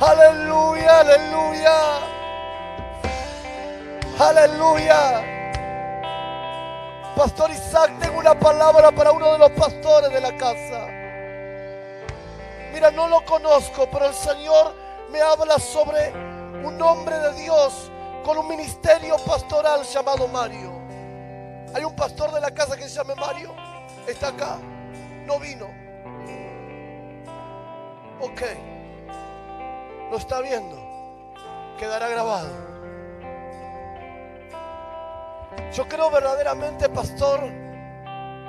Aleluya, 0.00 1.00
aleluya. 1.00 1.78
Aleluya. 4.18 5.22
Pastor 7.16 7.50
Isaac, 7.50 7.92
tengo 8.00 8.18
una 8.18 8.34
palabra 8.34 8.90
para 8.90 9.12
uno 9.12 9.32
de 9.32 9.38
los 9.38 9.50
pastores 9.52 10.10
de 10.12 10.20
la 10.20 10.36
casa. 10.36 10.86
Mira, 12.72 12.90
no 12.90 13.06
lo 13.06 13.24
conozco, 13.24 13.88
pero 13.90 14.06
el 14.06 14.14
Señor 14.14 14.74
me 15.10 15.20
habla 15.20 15.58
sobre 15.60 16.10
un 16.64 16.80
hombre 16.82 17.16
de 17.18 17.32
Dios 17.34 17.90
con 18.24 18.38
un 18.38 18.48
ministerio 18.48 19.16
pastoral 19.18 19.84
llamado 19.84 20.26
Mario. 20.28 20.72
Hay 21.72 21.84
un 21.84 21.94
pastor 21.94 22.32
de 22.32 22.40
la 22.40 22.50
casa 22.50 22.76
que 22.76 22.88
se 22.88 22.96
llama 22.96 23.14
Mario. 23.14 23.54
Está 24.08 24.28
acá. 24.28 24.58
No 25.26 25.38
vino. 25.38 25.66
Ok. 28.20 28.42
Lo 30.10 30.16
está 30.16 30.40
viendo. 30.40 30.76
Quedará 31.78 32.08
grabado. 32.08 32.50
Yo 35.72 35.88
creo 35.88 36.10
verdaderamente, 36.10 36.88
pastor, 36.88 37.40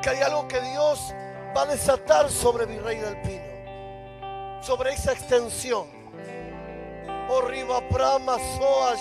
que 0.02 0.10
hay 0.10 0.22
algo 0.22 0.48
que 0.48 0.62
Dios 0.62 1.14
va 1.56 1.64
a 1.64 1.66
desatar 1.66 2.30
sobre 2.30 2.66
Virrey 2.66 2.98
del 3.00 3.22
Pino. 3.22 4.62
Sobre 4.62 4.94
esa 4.94 5.14
extensión. 5.14 5.88
Soa 7.28 8.94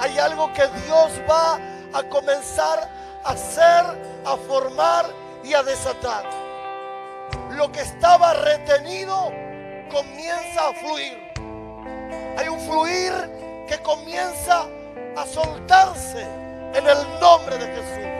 Hay 0.00 0.18
algo 0.18 0.52
que 0.52 0.66
Dios 0.86 1.20
va 1.28 1.58
a 1.92 2.02
comenzar 2.08 2.88
a 3.24 3.30
hacer, 3.30 3.84
a 4.24 4.36
formar 4.48 5.21
y 5.44 5.54
a 5.54 5.62
desatar. 5.62 6.24
Lo 7.50 7.70
que 7.70 7.80
estaba 7.80 8.34
retenido 8.34 9.32
comienza 9.90 10.68
a 10.68 10.72
fluir. 10.74 11.32
Hay 12.38 12.48
un 12.48 12.60
fluir 12.60 13.12
que 13.68 13.78
comienza 13.78 14.66
a 15.16 15.26
soltarse 15.26 16.22
en 16.74 16.86
el 16.86 17.20
nombre 17.20 17.58
de 17.58 17.66
Jesús. 17.66 18.12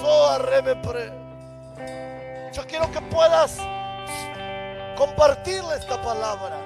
Soa 0.00 0.38
Yo 2.52 2.66
quiero 2.66 2.90
que 2.92 3.00
puedas 3.00 3.58
compartirle 4.96 5.76
esta 5.76 6.00
palabra 6.02 6.58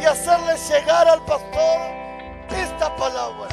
y 0.00 0.04
hacerle 0.04 0.56
llegar 0.56 1.08
al 1.08 1.24
pastor 1.24 1.80
esta 2.50 2.94
palabra. 2.96 3.48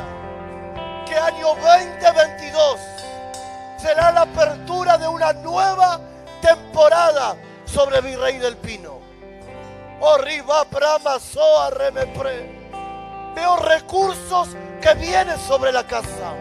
Que 1.05 1.15
año 1.15 1.47
2022 1.55 2.98
será 3.81 4.11
la 4.11 4.21
apertura 4.21 4.97
de 4.97 5.07
una 5.07 5.33
nueva 5.33 5.99
temporada 6.41 7.35
sobre 7.65 8.01
Virrey 8.01 8.37
del 8.37 8.57
Pino. 8.57 8.99
Arriba, 10.01 10.63
Brahma, 10.71 11.19
Soa, 11.19 11.69
Remepre. 11.71 12.59
Veo 13.35 13.57
recursos 13.57 14.49
que 14.81 14.93
vienen 14.95 15.37
sobre 15.39 15.71
la 15.71 15.85
casa. 15.85 16.33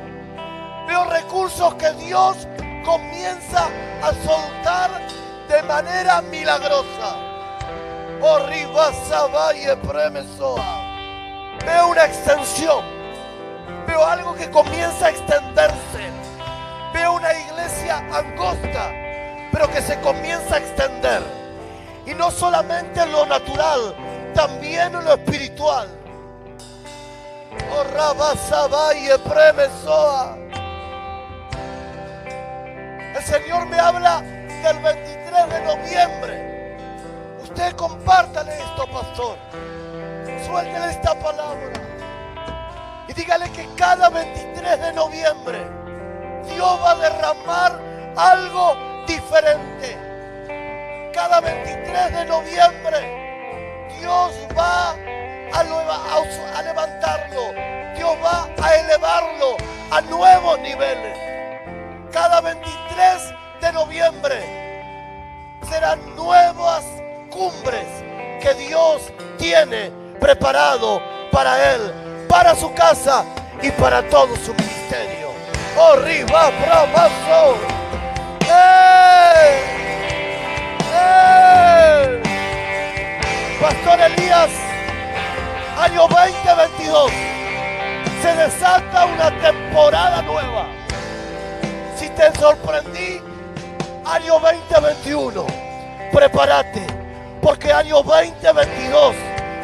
Veo 0.86 1.04
recursos 1.04 1.74
que 1.74 1.90
Dios 1.92 2.36
comienza 2.84 3.68
a 4.02 4.12
soltar 4.24 4.90
de 5.48 5.62
manera 5.64 6.22
milagrosa. 6.22 7.16
Veo 11.64 11.88
una 11.88 12.04
extensión. 12.04 12.84
Veo 13.86 14.04
algo 14.04 14.34
que 14.34 14.50
comienza 14.50 15.06
a 15.06 15.10
extenderse. 15.10 15.87
Angosta, 18.12 18.92
pero 19.52 19.70
que 19.70 19.82
se 19.82 19.98
comienza 20.00 20.56
a 20.56 20.58
extender. 20.58 21.22
Y 22.06 22.14
no 22.14 22.30
solamente 22.30 23.02
en 23.02 23.12
lo 23.12 23.26
natural, 23.26 23.94
también 24.34 24.94
en 24.94 25.04
lo 25.04 25.14
espiritual. 25.14 25.88
El 33.14 33.24
Señor 33.24 33.66
me 33.66 33.78
habla 33.78 34.20
del 34.20 34.78
23 34.78 35.48
de 35.50 35.60
noviembre 35.64 36.48
Usted 37.58 37.74
compártale 37.76 38.52
esto, 38.52 38.86
pastor. 38.86 39.36
Suéltele 40.46 40.90
esta 40.90 41.18
palabra. 41.18 41.72
Y 43.08 43.12
dígale 43.14 43.50
que 43.50 43.66
cada 43.74 44.10
23 44.10 44.80
de 44.80 44.92
noviembre 44.92 45.66
Dios 46.44 46.80
va 46.84 46.90
a 46.90 46.94
derramar 46.96 47.87
algo 48.18 48.76
diferente. 49.06 49.96
Cada 51.14 51.40
23 51.40 52.12
de 52.12 52.24
noviembre 52.26 53.88
Dios 54.00 54.32
va 54.56 54.94
a, 55.52 56.62
levantarlo. 56.62 57.52
Dios 57.96 58.16
va 58.22 58.48
a 58.62 58.76
elevarlo 58.76 59.56
a 59.90 60.00
nuevos 60.02 60.58
niveles. 60.60 61.18
Cada 62.12 62.40
23 62.40 63.34
de 63.60 63.72
noviembre 63.72 64.42
serán 65.68 66.14
nuevas 66.16 66.84
cumbres 67.30 67.86
que 68.40 68.54
Dios 68.54 69.12
tiene 69.38 69.90
preparado 70.20 71.00
para 71.30 71.74
él, 71.74 72.26
para 72.28 72.54
su 72.54 72.72
casa 72.74 73.24
y 73.62 73.70
para 73.72 74.08
todo 74.08 74.34
su 74.36 74.52
ministerio. 74.54 75.28
Oh, 75.76 75.92
arriba, 75.92 76.50
bravazo. 76.60 77.77
Pastor 83.60 84.00
Elías, 84.00 84.50
año 85.78 86.08
2022, 86.08 87.12
se 88.22 88.34
desata 88.34 89.06
una 89.06 89.30
temporada 89.40 90.22
nueva. 90.22 90.66
Si 91.96 92.08
te 92.10 92.32
sorprendí, 92.38 93.20
año 94.04 94.38
2021, 94.38 95.46
prepárate 96.12 96.86
porque 97.42 97.72
año 97.72 98.02
2022 98.02 99.14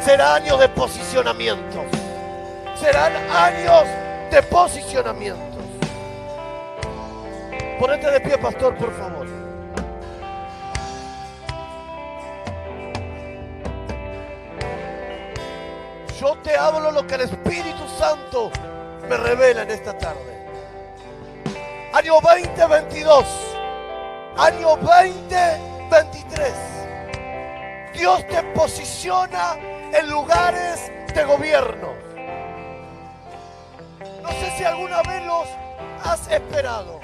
será 0.03 0.35
año 0.35 0.57
de 0.57 0.69
posicionamientos. 0.69 1.83
Serán 2.79 3.13
años 3.31 3.85
de 4.31 4.43
posicionamientos. 4.43 5.54
Ponete 7.79 8.09
de 8.09 8.21
pie, 8.21 8.37
pastor, 8.37 8.75
por 8.77 8.93
favor. 8.93 9.27
Yo 16.19 16.37
te 16.43 16.55
hablo 16.55 16.91
lo 16.91 17.05
que 17.05 17.15
el 17.15 17.21
Espíritu 17.21 17.87
Santo 17.99 18.51
me 19.07 19.17
revela 19.17 19.63
en 19.63 19.71
esta 19.71 19.97
tarde. 19.97 20.47
Año 21.93 22.19
2022. 22.21 23.25
Año 24.37 24.75
2023 24.75 26.53
Dios 27.93 28.27
te 28.27 28.43
posiciona 28.53 29.55
en 29.93 30.09
lugares 30.09 30.91
de 31.13 31.23
gobierno. 31.23 31.93
No 34.21 34.29
sé 34.29 34.57
si 34.57 34.63
alguna 34.65 35.01
vez 35.03 35.25
los 35.25 35.47
has 36.03 36.29
esperado, 36.29 36.99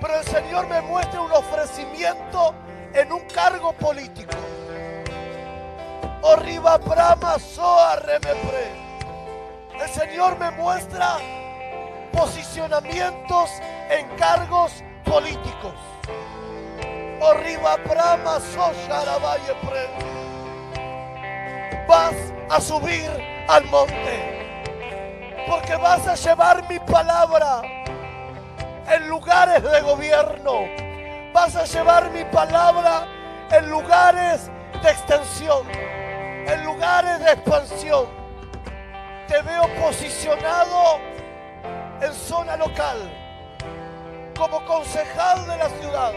pero 0.00 0.18
el 0.20 0.24
Señor 0.24 0.68
me 0.68 0.80
muestra 0.82 1.20
un 1.20 1.32
ofrecimiento 1.32 2.54
en 2.94 3.12
un 3.12 3.20
cargo 3.28 3.72
político. 3.72 4.36
Arriba 6.24 6.78
Brahma 6.78 7.38
Soa 7.38 7.96
Remepre. 7.96 8.88
El 9.80 9.88
Señor 9.88 10.38
me 10.38 10.50
muestra 10.52 11.18
posicionamientos 12.12 13.50
en 13.90 14.08
cargos 14.16 14.82
políticos. 15.04 15.74
Arriba 17.22 17.76
Brahma 17.88 18.38
Pre. 19.68 19.88
Vas 21.86 22.14
a 22.50 22.60
subir 22.60 23.10
al 23.48 23.64
monte. 23.66 24.36
Porque 25.48 25.76
vas 25.76 26.06
a 26.06 26.14
llevar 26.14 26.68
mi 26.68 26.78
palabra 26.80 27.62
en 28.90 29.08
lugares 29.08 29.62
de 29.62 29.80
gobierno. 29.80 30.66
Vas 31.32 31.56
a 31.56 31.64
llevar 31.64 32.10
mi 32.10 32.24
palabra 32.24 33.06
en 33.50 33.70
lugares 33.70 34.50
de 34.82 34.90
extensión. 34.90 35.66
En 35.70 36.64
lugares 36.64 37.20
de 37.20 37.32
expansión. 37.32 38.06
Te 39.26 39.42
veo 39.42 39.68
posicionado 39.80 41.00
en 42.00 42.12
zona 42.14 42.56
local. 42.56 42.98
Como 44.36 44.64
concejal 44.64 45.46
de 45.46 45.56
la 45.56 45.68
ciudad 45.68 46.12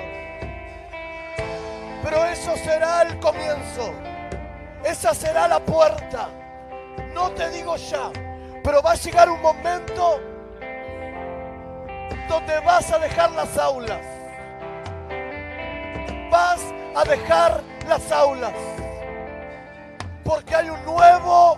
pero 2.04 2.26
eso 2.26 2.56
será 2.58 3.04
el 3.04 3.20
comienzo. 3.20 3.94
Esa 4.84 5.14
será 5.14 5.48
la 5.48 5.60
puerta. 5.60 6.30
No 7.14 7.32
te 7.32 7.50
digo 7.50 7.76
ya, 7.76 8.12
pero 8.64 8.82
va 8.82 8.92
a 8.92 8.96
llegar 8.96 9.30
un 9.30 9.42
momento 9.42 10.20
donde 12.32 12.62
vas 12.62 12.90
a 12.94 12.98
dejar 12.98 13.30
las 13.32 13.58
aulas. 13.58 14.00
Vas 16.32 16.62
a 16.96 17.04
dejar 17.04 17.62
las 17.90 18.10
aulas. 18.10 18.54
Porque 20.24 20.56
hay 20.56 20.70
un 20.70 20.84
nuevo 20.86 21.58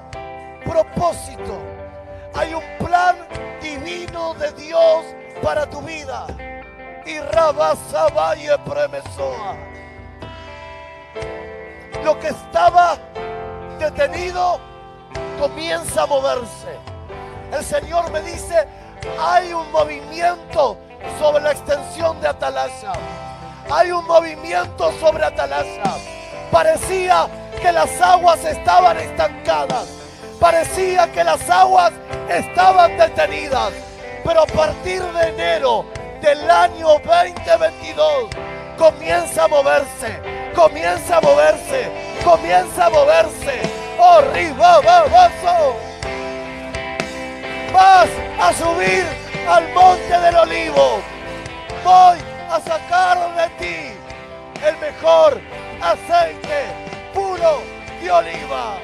propósito. 0.66 1.60
Hay 2.34 2.56
un 2.56 2.64
plan 2.84 3.16
divino 3.62 4.34
de 4.34 4.52
Dios 4.54 5.06
para 5.44 5.70
tu 5.70 5.80
vida. 5.82 6.26
Y 7.06 7.20
Rabasabaya 7.20 8.58
Premesoa. 8.64 9.56
lo 12.04 12.20
que 12.20 12.30
estaba 12.30 12.98
detenido 13.78 14.60
comienza 15.40 16.04
a 16.04 16.06
moverse. 16.08 16.80
El 17.52 17.64
Señor 17.64 18.12
me 18.12 18.22
dice, 18.22 18.68
hay 19.20 19.54
un 19.54 19.72
movimiento 19.72 20.78
sobre 21.20 21.44
la 21.44 21.52
extensión 21.52 22.20
de 22.22 22.28
Atalaya. 22.28 22.94
Hay 23.72 23.92
un 23.92 24.06
movimiento 24.06 24.92
sobre 25.00 25.26
Atalaya. 25.26 25.96
Parecía 26.52 27.28
que 27.62 27.72
las 27.72 28.00
aguas 28.02 28.44
estaban 28.46 28.98
estancadas. 28.98 29.88
Parecía 30.40 31.12
que 31.12 31.24
las 31.24 31.50
aguas 31.50 31.92
estaban 32.30 32.98
detenidas. 32.98 33.74
Pero 34.24 34.44
a 34.44 34.48
partir 34.48 35.02
de 35.02 35.30
enero 35.30 35.86
del 36.22 36.50
año 36.50 36.88
2022 37.04 38.30
comienza 38.78 39.44
a 39.44 39.48
moverse, 39.48 40.22
comienza 40.56 41.18
a 41.18 41.22
moverse, 41.22 41.92
comienza 42.24 42.86
a 42.86 42.90
moverse. 42.90 43.62
¡Oh, 44.00 44.22
ribababazo! 44.34 45.93
Vas 47.74 48.10
a 48.40 48.54
subir 48.54 49.04
al 49.50 49.68
monte 49.74 50.20
del 50.20 50.36
olivo. 50.36 51.02
Voy 51.84 52.20
a 52.50 52.60
sacar 52.60 53.18
de 53.36 53.50
ti 53.58 53.94
el 54.64 54.78
mejor 54.78 55.42
aceite 55.82 56.68
puro 57.16 57.64
de 58.00 58.12
oliva. 58.12 58.78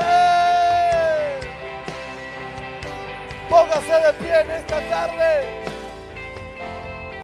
¡Eh! 0.00 1.40
Póngase 3.50 3.96
de 4.06 4.12
pie 4.14 4.40
en 4.40 4.50
esta 4.50 4.80
tarde. 4.88 5.81